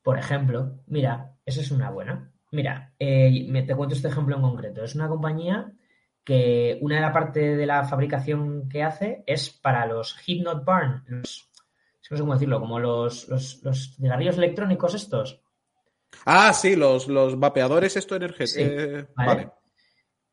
[0.01, 2.31] Por ejemplo, mira, esa es una buena.
[2.51, 4.83] Mira, eh, te cuento este ejemplo en concreto.
[4.83, 5.73] Es una compañía
[6.23, 10.65] que una de la parte de la fabricación que hace es para los Heat Not
[10.65, 11.49] Burn, los,
[12.09, 15.41] no sé cómo decirlo, como los, los, los cigarrillos electrónicos estos.
[16.25, 18.59] Ah, sí, los, los vapeadores esto energético.
[18.59, 19.49] Eh, vale.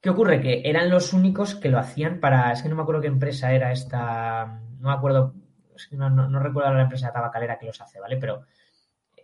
[0.00, 0.40] ¿Qué ocurre?
[0.40, 2.52] Que eran los únicos que lo hacían para.
[2.52, 4.60] Es que no me acuerdo qué empresa era esta.
[4.78, 5.34] No me acuerdo.
[5.92, 8.16] No, no, recuerdo la empresa tabacalera que los hace, ¿vale?
[8.16, 8.44] Pero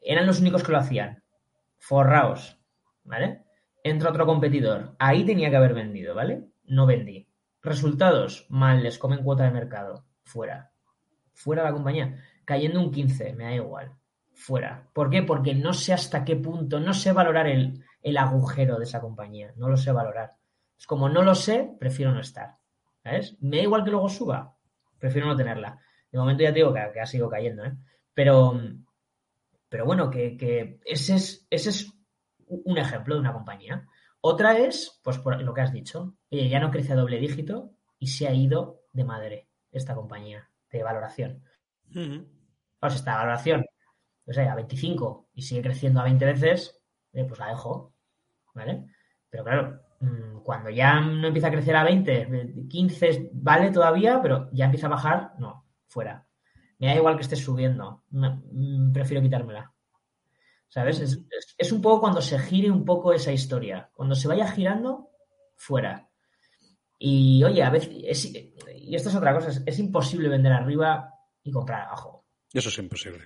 [0.03, 1.22] eran los únicos que lo hacían.
[1.79, 2.61] Forraos,
[3.05, 3.45] ¿vale?
[3.83, 4.95] Entra otro competidor.
[4.99, 6.45] Ahí tenía que haber vendido, ¿vale?
[6.64, 7.29] No vendí.
[7.62, 10.07] Resultados, mal, les comen cuota de mercado.
[10.22, 10.72] Fuera.
[11.33, 12.22] Fuera la compañía.
[12.45, 13.93] Cayendo un 15, me da igual.
[14.33, 14.89] Fuera.
[14.93, 15.22] ¿Por qué?
[15.22, 19.53] Porque no sé hasta qué punto, no sé valorar el, el agujero de esa compañía.
[19.57, 20.37] No lo sé valorar.
[20.87, 22.59] Como no lo sé, prefiero no estar.
[23.03, 23.37] ¿Sabes?
[23.41, 24.57] Me da igual que luego suba,
[24.99, 25.78] prefiero no tenerla.
[26.11, 27.76] De momento ya te digo que, ha sido cayendo, ¿eh?
[28.14, 28.61] Pero,
[29.68, 31.93] pero bueno, que, ese, es, ese es
[32.47, 33.87] un ejemplo de una compañía.
[34.20, 38.07] Otra es, pues por lo que has dicho, ya no crece a doble dígito y
[38.07, 41.43] se ha ido de madre esta compañía de valoración.
[41.91, 43.66] O sea, esta valoración,
[44.26, 46.80] o sea, a 25 y sigue creciendo a 20 veces,
[47.12, 47.95] eh, pues la dejo,
[48.55, 48.87] ¿vale?
[49.28, 49.84] Pero claro,
[50.45, 54.91] cuando ya no empieza a crecer a 20, 15 vale todavía, pero ya empieza a
[54.91, 56.27] bajar, no, fuera.
[56.79, 59.73] Me da igual que esté subiendo, mm, prefiero quitármela.
[60.69, 61.01] ¿Sabes?
[61.57, 63.91] Es, un poco cuando se gire un poco esa historia.
[63.95, 65.11] Cuando se vaya girando,
[65.57, 66.11] fuera.
[66.99, 71.83] Y oye, a veces, y esto es otra cosa, es, imposible vender arriba y comprar
[71.83, 72.27] abajo.
[72.53, 73.25] Eso es imposible.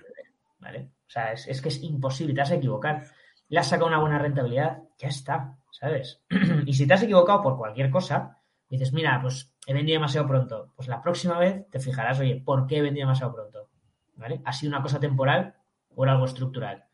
[0.59, 0.91] ¿Vale?
[1.07, 3.07] O sea, es, es que es imposible, te vas a equivocar.
[3.49, 5.58] Le has sacado una buena rentabilidad, ya está.
[5.79, 6.21] ¿Sabes?
[6.65, 8.37] y si te has equivocado por cualquier cosa,
[8.69, 12.67] dices, mira, pues he vendido demasiado pronto, pues la próxima vez te fijarás, oye, ¿por
[12.67, 13.69] qué he vendido demasiado pronto?
[14.15, 14.41] ¿Vale?
[14.43, 15.55] ¿Ha sido una cosa temporal
[15.95, 16.85] o era algo estructural?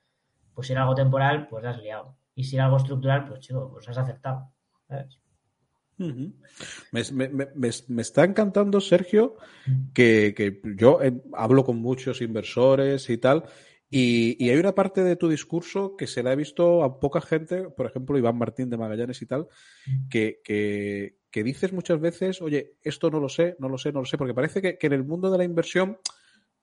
[0.54, 2.16] Pues si era algo temporal, pues has liado.
[2.36, 4.52] Y si era algo estructural, pues chico, pues has aceptado.
[6.92, 9.38] me, está encantando, Sergio,
[9.94, 13.46] que, que yo eh, hablo con muchos inversores y tal,
[13.90, 17.70] y, hay una parte de tu discurso que se le ha visto a poca gente,
[17.70, 19.48] por ejemplo, Iván Martín de Magallanes y tal,
[20.10, 24.06] que, que, dices muchas veces, oye, esto no lo sé, no lo sé, no lo
[24.06, 26.00] sé, porque parece que, en el mundo de la inversión,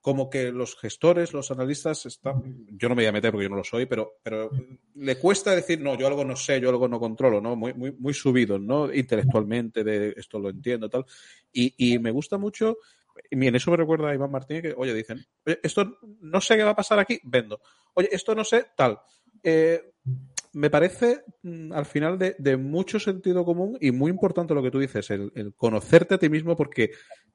[0.00, 3.50] como que los gestores, los analistas están, yo no me voy a meter porque yo
[3.50, 4.50] no lo soy, pero, pero
[4.96, 7.54] le cuesta decir, no, yo algo no sé, yo algo no controlo, ¿no?
[7.54, 8.92] Muy, muy, muy subidos, ¿no?
[8.92, 11.04] Intelectualmente, de esto lo entiendo, tal.
[11.52, 12.78] Y, y me gusta mucho
[13.30, 16.64] en eso me recuerda a Iván Martínez que, oye, dicen, oye, esto no sé qué
[16.64, 17.60] va a pasar aquí, vendo.
[17.94, 18.98] Oye, esto no sé, tal.
[19.42, 19.92] Eh,
[20.54, 24.78] me parece mm, al final de, mucho sentido común y muy importante lo que tú
[24.78, 26.90] dices, el, conocerte a ti mismo, porque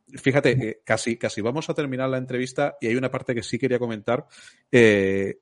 [0.07, 3.57] fíjate, eh, casi, casi vamos a terminar la entrevista y hay una parte que sí
[3.57, 4.28] quería comentar,
[4.71, 5.39] eh,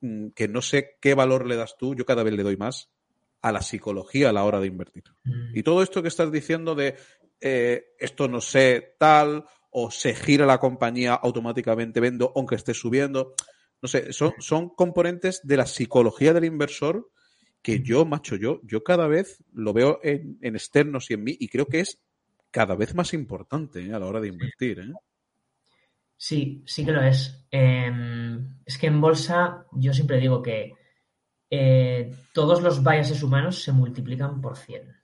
[0.00, 2.90] mm, que no sé qué valor le das tú, yo cada vez le doy más
[3.42, 5.04] a la psicología a la hora de invertir.
[5.24, 5.56] Mm.
[5.56, 6.96] Y todo esto que estás diciendo de
[7.40, 9.44] esto no sé tal
[9.80, 13.34] o se gira la compañía automáticamente vendo aunque esté subiendo.
[13.80, 17.10] No sé, son, son componentes de la psicología del inversor
[17.62, 21.48] que yo, macho, yo, yo cada vez lo veo en, externos y en mí y
[21.48, 22.00] creo que es
[22.50, 23.94] cada vez más importante ¿eh?
[23.94, 24.80] a la hora de invertir.
[24.80, 24.92] ¿eh?
[26.16, 27.46] Sí, sí que lo es.
[27.50, 30.72] Em, es que en bolsa yo siempre digo que
[31.50, 34.96] eh, todos los biases humanos se multiplican por 100.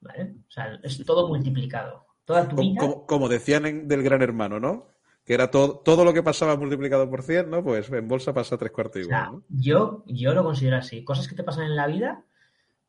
[0.00, 0.34] ¿Vale?
[0.46, 2.13] O sea, es todo multiplicado.
[2.26, 4.88] Como, decían en, del Gran Hermano, ¿no?
[5.24, 7.62] Que era todo, todo lo que pasaba multiplicado por 100, ¿no?
[7.62, 9.42] Pues en bolsa pasa tres cuartos igual.
[9.48, 11.04] yo, yo lo considero así.
[11.04, 12.24] Cosas que te pasan en la vida,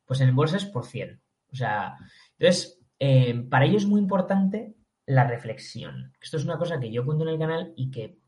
[0.04, 1.20] pues en bolsa es por 100.
[1.52, 1.96] O sea,
[2.38, 4.74] entonces, eh, para ello es muy importante
[5.06, 6.12] la reflexión.
[6.20, 8.18] Esto es una cosa que yo cuento en el canal y que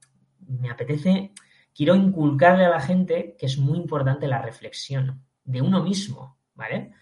[0.46, 1.32] me apetece,
[1.74, 6.92] quiero inculcarle a la gente que es muy importante la reflexión de uno mismo, ¿vale?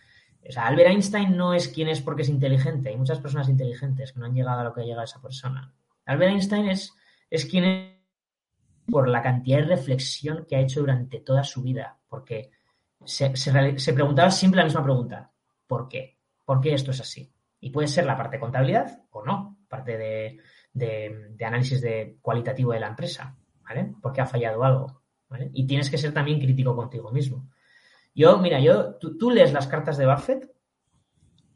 [0.49, 2.91] O sea, Albert Einstein no es quien es porque es inteligente.
[2.91, 5.73] Hay muchas personas inteligentes que no han llegado a lo que ha llegado esa persona.
[6.05, 6.95] Albert Einstein es,
[7.31, 7.97] es quien es
[8.87, 11.99] por la cantidad de reflexión que ha hecho durante toda su vida.
[12.09, 12.51] Porque
[13.05, 13.33] se,
[13.93, 15.31] preguntaba siempre la misma pregunta.
[15.67, 16.19] ¿Por qué?
[16.45, 17.33] ¿Por qué esto es así?
[17.61, 20.39] Y puede ser la parte de contabilidad o no, parte de,
[20.73, 23.93] de, análisis de cualitativo de la empresa, ¿vale?
[24.01, 25.51] Porque ha fallado algo, ¿vale?
[25.53, 27.49] Y tienes que ser también crítico contigo mismo.
[28.17, 30.51] Yo, mira, yo, tú, lees las cartas de Buffett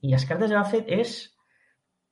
[0.03, 1.35] y las cartas de Buffett es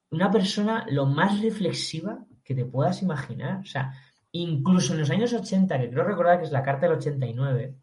[0.08, 3.58] una persona lo más reflexiva que te puedas imaginar.
[3.58, 3.92] O sea,
[4.32, 7.76] incluso en los años 80, que creo recordar que es la carta del 89,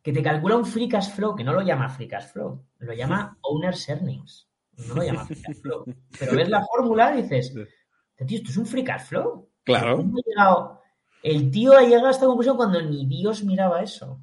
[0.00, 2.92] que te calcula un free cash flow, que no lo llama free cash flow, lo
[2.94, 4.48] llama owner's earnings.
[4.86, 5.84] No lo llama free cash flow.
[6.20, 9.50] Pero ves la fórmula y dices, tío, esto es un free cash flow.
[9.64, 10.80] Claro.
[11.20, 14.20] El tío ha llegado a esta conclusión cuando ni Dios miraba eso.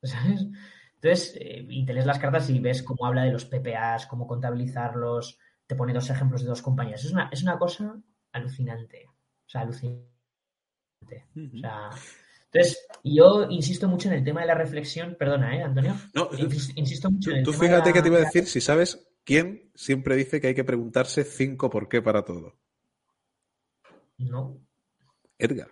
[0.02, 0.46] ¿Sabes?
[0.94, 4.26] Entonces, eh, y te lees las cartas y ves cómo habla de los PPAs, cómo
[4.26, 7.04] contabilizarlos, te pone dos ejemplos de dos compañías.
[7.04, 8.00] Es una, es una cosa
[8.32, 9.06] alucinante.
[9.06, 10.08] O sea, alucinante.
[11.34, 11.90] O sea,
[12.52, 15.16] entonces, yo insisto mucho en el tema de la reflexión.
[15.16, 15.96] Perdona, ¿eh, Antonio?
[16.14, 16.30] No,
[16.74, 20.16] insisto mucho en el tú fíjate que te iba a decir, si sabes quién siempre
[20.16, 22.58] dice que hay que preguntarse cinco por qué para todo.
[24.18, 24.58] No.
[25.38, 25.70] Edgar.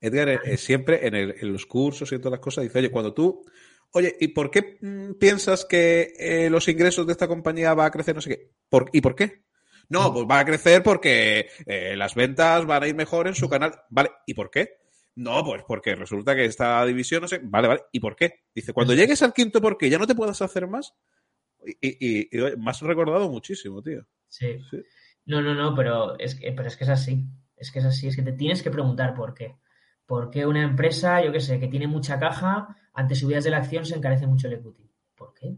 [0.00, 3.12] Edgar eh, eh, siempre en, los cursos y en todas las cosas dice, oye, cuando
[3.12, 3.44] tú,
[3.92, 7.90] oye, ¿y por qué mm, piensas que eh, los ingresos de esta compañía va a
[7.90, 8.14] crecer?
[8.14, 8.50] No sé qué.
[8.92, 9.44] ¿Y por qué?
[9.88, 11.48] No, pues va a crecer porque
[11.96, 13.74] las ventas van a ir mejor en su canal.
[13.90, 14.78] Vale, ¿y por qué?
[15.16, 18.44] No, pues porque resulta que esta división, no sé, vale, vale, ¿y por qué?
[18.54, 20.94] Dice, cuando llegues al quinto por qué, ya no te puedas hacer más.
[21.80, 24.06] Y, y, me has recordado muchísimo, tío.
[24.28, 24.58] Sí.
[25.26, 27.26] No, no, no, pero es, que, pero es que es así.
[27.56, 29.56] Es que es así, es que te tienes que preguntar por qué.
[30.10, 33.58] ¿Por qué una empresa, yo qué sé, que tiene mucha caja, ante subidas de la
[33.58, 34.90] acción se encarece mucho el equity?
[35.14, 35.56] ¿Por qué?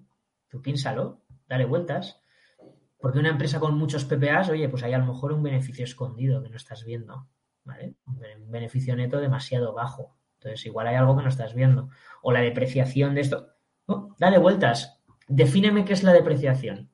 [0.51, 2.21] Tú piénsalo, dale vueltas.
[3.01, 6.43] Porque una empresa con muchos PPAs, oye, pues hay a lo mejor un beneficio escondido
[6.43, 7.31] que no estás viendo,
[7.65, 7.95] ¿vale?
[8.05, 10.19] Un beneficio neto demasiado bajo.
[10.35, 11.89] Entonces, igual hay algo que no estás viendo.
[12.21, 13.55] O la depreciación de esto.
[14.19, 15.01] dale vueltas.
[15.29, 16.91] Defíneme qué es la depreciación.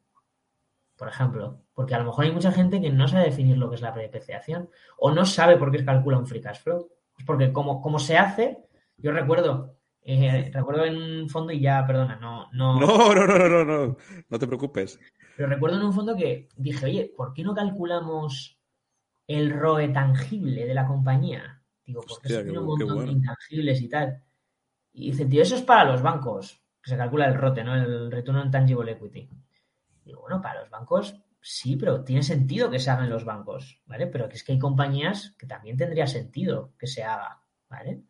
[0.96, 3.74] Por ejemplo, porque a lo mejor hay mucha gente que no sabe definir lo que
[3.74, 6.92] es la depreciación o no sabe por qué calcula un free cash flow
[7.26, 8.64] porque como, como se hace,
[8.96, 12.80] yo recuerdo, eh, recuerdo en un fondo y ya, perdona, no, no.
[12.80, 13.96] No, no, no, no, no,
[14.28, 14.98] no te preocupes.
[15.36, 18.58] Pero recuerdo en un fondo que dije, oye, ¿por qué no calculamos
[19.26, 21.62] el ROE tangible de la compañía?
[21.84, 24.22] Digo, porque tiene un montón de intangibles y tal.
[24.92, 27.74] Y dice, tío, eso es para los bancos, que se calcula el ROTE, ¿no?
[27.76, 29.28] El Return on Tangible Equity.
[30.04, 31.14] Digo, bueno, para los bancos
[31.48, 34.06] sí, pero tiene sentido que se haga en los bancos, ¿vale?
[34.06, 37.40] Pero que es que hay compañías que también tendría sentido que se haga,
[37.70, 38.02] ¿vale?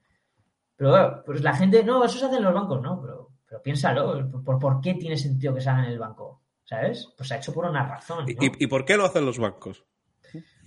[0.74, 3.00] Pero bueno, pues la gente, no, eso se hace en los bancos, ¿no?
[3.00, 6.42] Pero, pero piénsalo, ¿por, ¿por qué tiene sentido que se haga en el banco?
[6.64, 7.14] ¿Sabes?
[7.16, 8.26] Pues se ha hecho por una razón.
[8.26, 8.52] ¿no?
[8.58, 9.84] ¿Y, por qué lo hacen los bancos?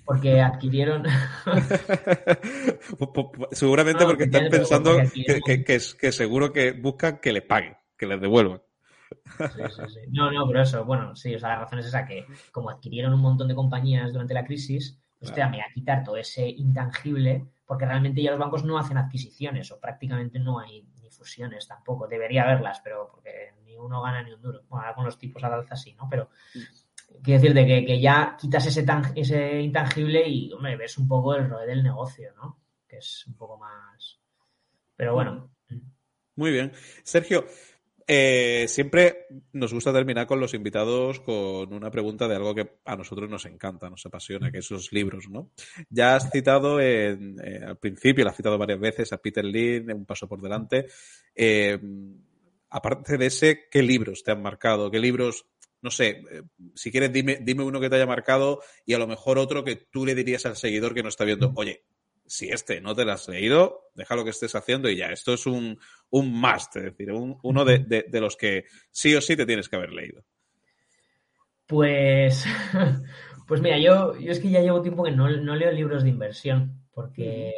[0.05, 1.03] Porque adquirieron.
[3.51, 8.61] Seguramente porque están pensando que, que seguro que buscan que le paguen, que les devuelvan.
[10.09, 13.13] No, no, pero eso, bueno, sí, o sea, la razón es esa que como adquirieron
[13.13, 17.45] un montón de compañías durante la crisis, pues me va a quitar todo ese intangible,
[17.65, 22.07] porque realmente ya los bancos no hacen adquisiciones o prácticamente no hay ni fusiones tampoco.
[22.07, 24.63] Debería haberlas, pero porque ni uno gana ni un duro.
[24.67, 26.07] Bueno, ahora con los tipos al alza sí, ¿no?
[26.09, 26.29] Pero
[27.23, 28.83] quiero decir de que, que, ya quitas ese,
[29.15, 32.59] ese intangible y, hombre, ves un poco el rol del negocio, ¿no?
[32.87, 34.19] Que es un poco más...
[34.95, 35.51] Pero bueno.
[36.35, 36.71] Muy bien.
[37.03, 37.45] Sergio,
[38.07, 42.95] eh, siempre nos gusta terminar con los invitados con una pregunta de algo que a
[42.95, 45.51] nosotros nos encanta, nos apasiona, que es los libros, ¿no?
[45.89, 49.91] Ya has citado en, eh, al principio, lo has citado varias veces a Peter Lynn,
[49.91, 50.87] Un paso por delante.
[51.35, 51.79] Eh,
[52.69, 54.89] aparte de ese, ¿qué libros te han marcado?
[54.89, 55.45] ¿Qué libros,
[55.81, 56.23] no sé,
[56.75, 59.75] si quieres dime, dime uno que te haya marcado y a lo mejor otro que
[59.75, 61.83] tú le dirías al seguidor que no está viendo, oye,
[62.31, 65.07] si este no te lo has leído, deja lo que estés haciendo y ya.
[65.07, 65.77] Esto es un,
[66.11, 69.91] un must, es decir, uno de, los que sí o sí te tienes que haber
[69.91, 70.23] leído.
[71.67, 72.45] Pues,
[73.47, 76.85] pues mira, yo, yo es que ya llevo tiempo que no, leo libros de inversión,
[76.93, 77.53] porque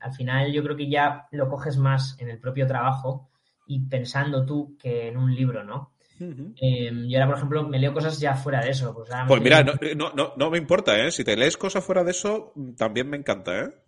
[0.00, 3.28] al final yo creo que ya lo coges más en el propio trabajo
[3.66, 5.92] y pensando tú que en un libro, ¿no?
[6.18, 8.94] Em, yo ahora, por ejemplo, me leo cosas ya fuera de eso.
[8.94, 11.10] Pues, pues mira, no, no, no, me importa, ¿eh?
[11.10, 13.83] Si te lees cosas fuera de eso, también me encanta, ¿eh?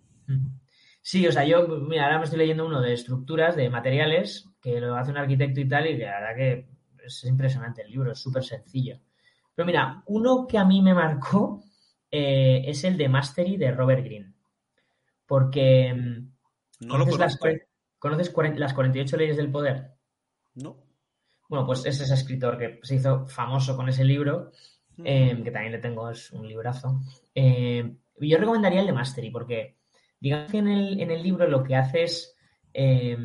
[1.03, 4.81] Sí, o sea, yo, mira, ahora me estoy leyendo uno de estructuras, de materiales, que
[4.81, 6.68] lo hace un arquitecto y tal, y la verdad que
[7.05, 8.99] es impresionante el libro, es súper sencillo.
[9.55, 11.62] Pero mira, uno que a mí me marcó
[12.11, 14.33] eh, es el de Mastery de Robert Greene.
[15.27, 15.95] Porque.
[16.81, 17.39] No ¿conoces, las,
[17.99, 19.93] ¿Conoces las 48 leyes del poder?
[20.55, 20.77] No.
[21.49, 24.51] Bueno, pues es ese escritor que se hizo famoso con ese libro,
[25.05, 27.01] eh, que también le tengo, es un librazo.
[27.35, 29.77] Eh, yo recomendaría el de Mastery, porque
[30.21, 32.37] digamos que en el, en el libro lo que hace es
[32.73, 33.17] eh,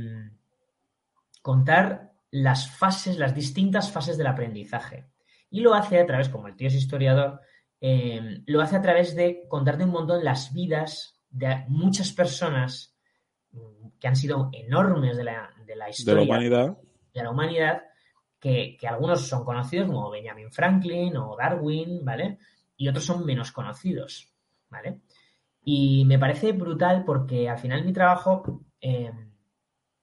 [1.41, 5.07] contar las fases, las distintas fases del aprendizaje.
[5.49, 7.41] Y lo hace a través, como el tío es historiador,
[8.45, 12.95] lo hace a través de contarte un montón las vidas de muchas personas
[13.99, 16.21] que han sido enormes de la, de la historia.
[16.21, 16.77] De la humanidad.
[17.13, 17.81] De la humanidad
[18.41, 22.39] que, algunos son conocidos como Benjamin Franklin o Darwin, ¿vale?
[22.75, 24.33] Y otros son menos conocidos,
[24.69, 25.01] ¿vale?
[25.63, 29.31] Y me parece brutal porque al final mi trabajo, em,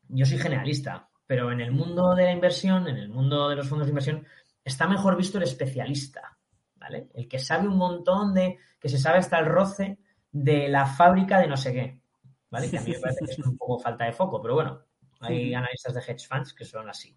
[0.09, 3.69] yo soy generalista, pero en el mundo de la inversión, en el mundo de los
[3.69, 4.27] fondos de inversión,
[4.65, 6.39] está mejor visto el especialista,
[6.77, 7.09] ¿vale?
[7.15, 9.99] El que sabe un montón de, que se sabe hasta el roce
[10.31, 12.03] de la fábrica de no sé qué,
[12.51, 12.71] ¿vale?
[12.71, 14.83] Que a mí me parece que es un poco falta de foco, pero bueno,
[15.21, 17.17] hay analistas de hedge funds que son así.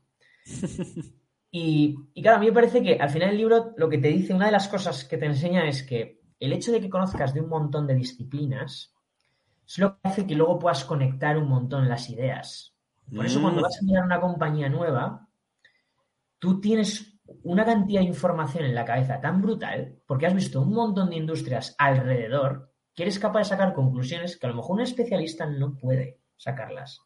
[1.54, 4.34] Y, claro, a mí me parece que al final el libro lo que te dice,
[4.34, 7.40] una de las cosas que te enseña es que el hecho de que conozcas de
[7.40, 8.94] un montón de disciplinas
[9.66, 12.76] es lo que hace que luego puedas conectar un montón las ideas.
[13.16, 13.64] Por eso cuando mm.
[13.64, 15.28] vas a mirar una compañía nueva,
[16.40, 20.74] tú tienes una cantidad de información en la cabeza tan brutal, porque has visto un
[20.74, 24.82] montón de industrias alrededor, que eres capaz de sacar conclusiones que a lo mejor un
[24.82, 27.02] especialista no puede sacarlas.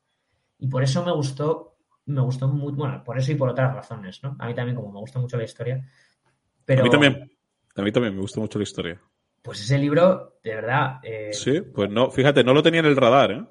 [0.57, 1.75] Y por eso me gustó
[2.05, 4.36] me gustó mucho, bueno, por eso y por otras razones, ¿no?
[4.39, 5.83] A mí también, como me gusta mucho la historia.
[6.63, 7.31] Pero, a mí también,
[7.75, 9.01] a mí también me gusta mucho la historia.
[9.45, 10.99] Pues ese libro, de verdad.
[11.03, 13.45] Eh, sí, pues no, fíjate, no lo tenía en el radar, ¿eh?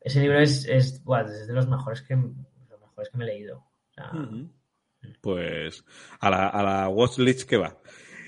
[0.00, 3.64] Ese libro es, es, de los mejores que, los mejores que me he leído.
[5.20, 5.84] Pues
[6.20, 7.76] a la, a la watchlist que va.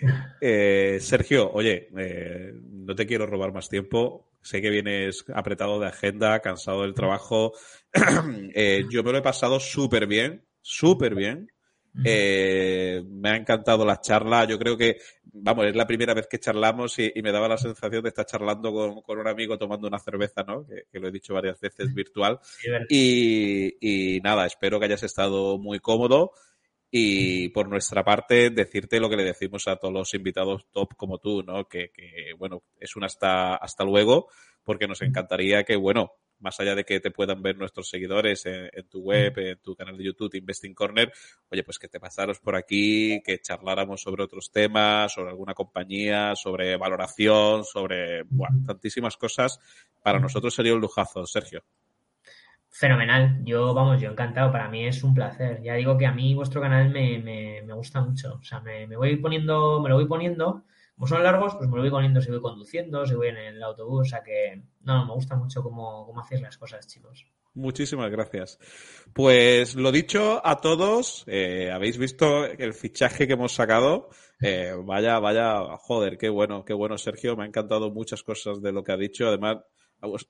[0.41, 4.31] Eh, Sergio, oye, eh, no te quiero robar más tiempo.
[4.41, 7.53] Sé que vienes apretado de agenda, cansado del trabajo.
[8.55, 11.51] Eh, yo me lo he pasado súper bien, súper bien.
[12.05, 14.45] Eh, me ha encantado la charla.
[14.45, 18.03] Yo creo que, vamos, es la primera vez que charlamos y, me daba la sensación
[18.03, 20.67] de estar charlando con, un amigo tomando una cerveza, ¿no?
[20.67, 22.39] Que, lo he dicho varias veces virtual.
[22.89, 26.33] y, y, nada, espero que hayas estado muy cómodo.
[26.91, 31.19] Y por nuestra parte, decirte lo que le decimos a todos los invitados top como
[31.19, 31.69] tú, ¿no?
[31.69, 34.29] Que, que bueno, es un hasta, hasta luego,
[34.65, 38.89] porque nos encantaría que, bueno, más allá de que te puedan ver nuestros seguidores en,
[38.89, 41.13] tu web, en tu canal de YouTube, Investing Corner,
[41.51, 46.35] oye, pues que te pasaros por aquí, que charláramos sobre otros temas, sobre alguna compañía,
[46.37, 49.61] sobre valoración, sobre bueno, tantísimas cosas.
[50.03, 51.65] Para nosotros sería un lujazo, Sergio.
[52.71, 55.61] Fenomenal, yo vamos, yo encantado, para mí es un placer.
[55.63, 58.87] Ya digo que a mí vuestro canal me, me, me gusta mucho, o sea, me,
[58.87, 60.65] me, voy poniendo, me lo voy poniendo,
[60.99, 63.63] como son largos, pues me lo voy poniendo si voy conduciendo, si voy en el
[63.63, 67.25] autobús, o sea que no, me gusta mucho cómo, cómo hacéis las cosas, chicos.
[67.55, 68.59] Muchísimas gracias.
[69.13, 74.09] Pues lo dicho a todos, eh, habéis visto el fichaje que hemos sacado.
[74.41, 77.37] Eh, vaya, vaya, joder, qué bueno, qué bueno, Sergio.
[77.37, 79.29] Me ha encantado muchas cosas de lo que ha dicho.
[79.29, 79.59] Además,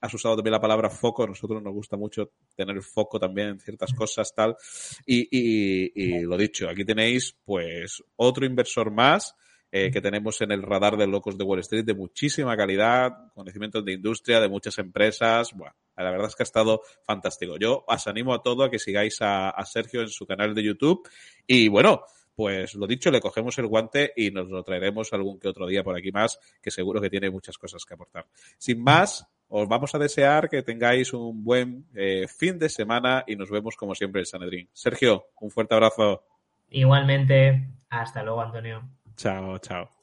[0.01, 3.91] has usado también la palabra foco, nosotros nos gusta mucho tener foco también en ciertas
[3.91, 4.55] cosas, tal.
[5.03, 9.35] Y lo dicho, aquí tenéis pues otro inversor más
[9.71, 13.83] eh, que tenemos en el radar de locos de Wall Street de muchísima calidad, conocimientos
[13.85, 15.53] de industria, de muchas empresas.
[15.53, 17.57] Bueno, la verdad es que ha estado fantástico.
[17.57, 20.63] Yo os animo a todo a que sigáis a, a Sergio en su canal de
[20.63, 21.07] YouTube
[21.45, 22.03] y bueno,
[22.39, 25.83] pues lo dicho, le cogemos el guante y nos lo traeremos algún que otro día
[25.83, 28.27] por aquí más, que seguro que tiene muchas cosas que aportar.
[28.57, 33.35] Sin más, os vamos a desear que tengáis un buen eh, fin de semana y
[33.35, 34.69] nos vemos como siempre en Sanedrín.
[34.71, 36.23] Sergio, un fuerte abrazo.
[36.69, 38.87] Igualmente, hasta luego, Antonio.
[39.19, 39.98] Chao, chao.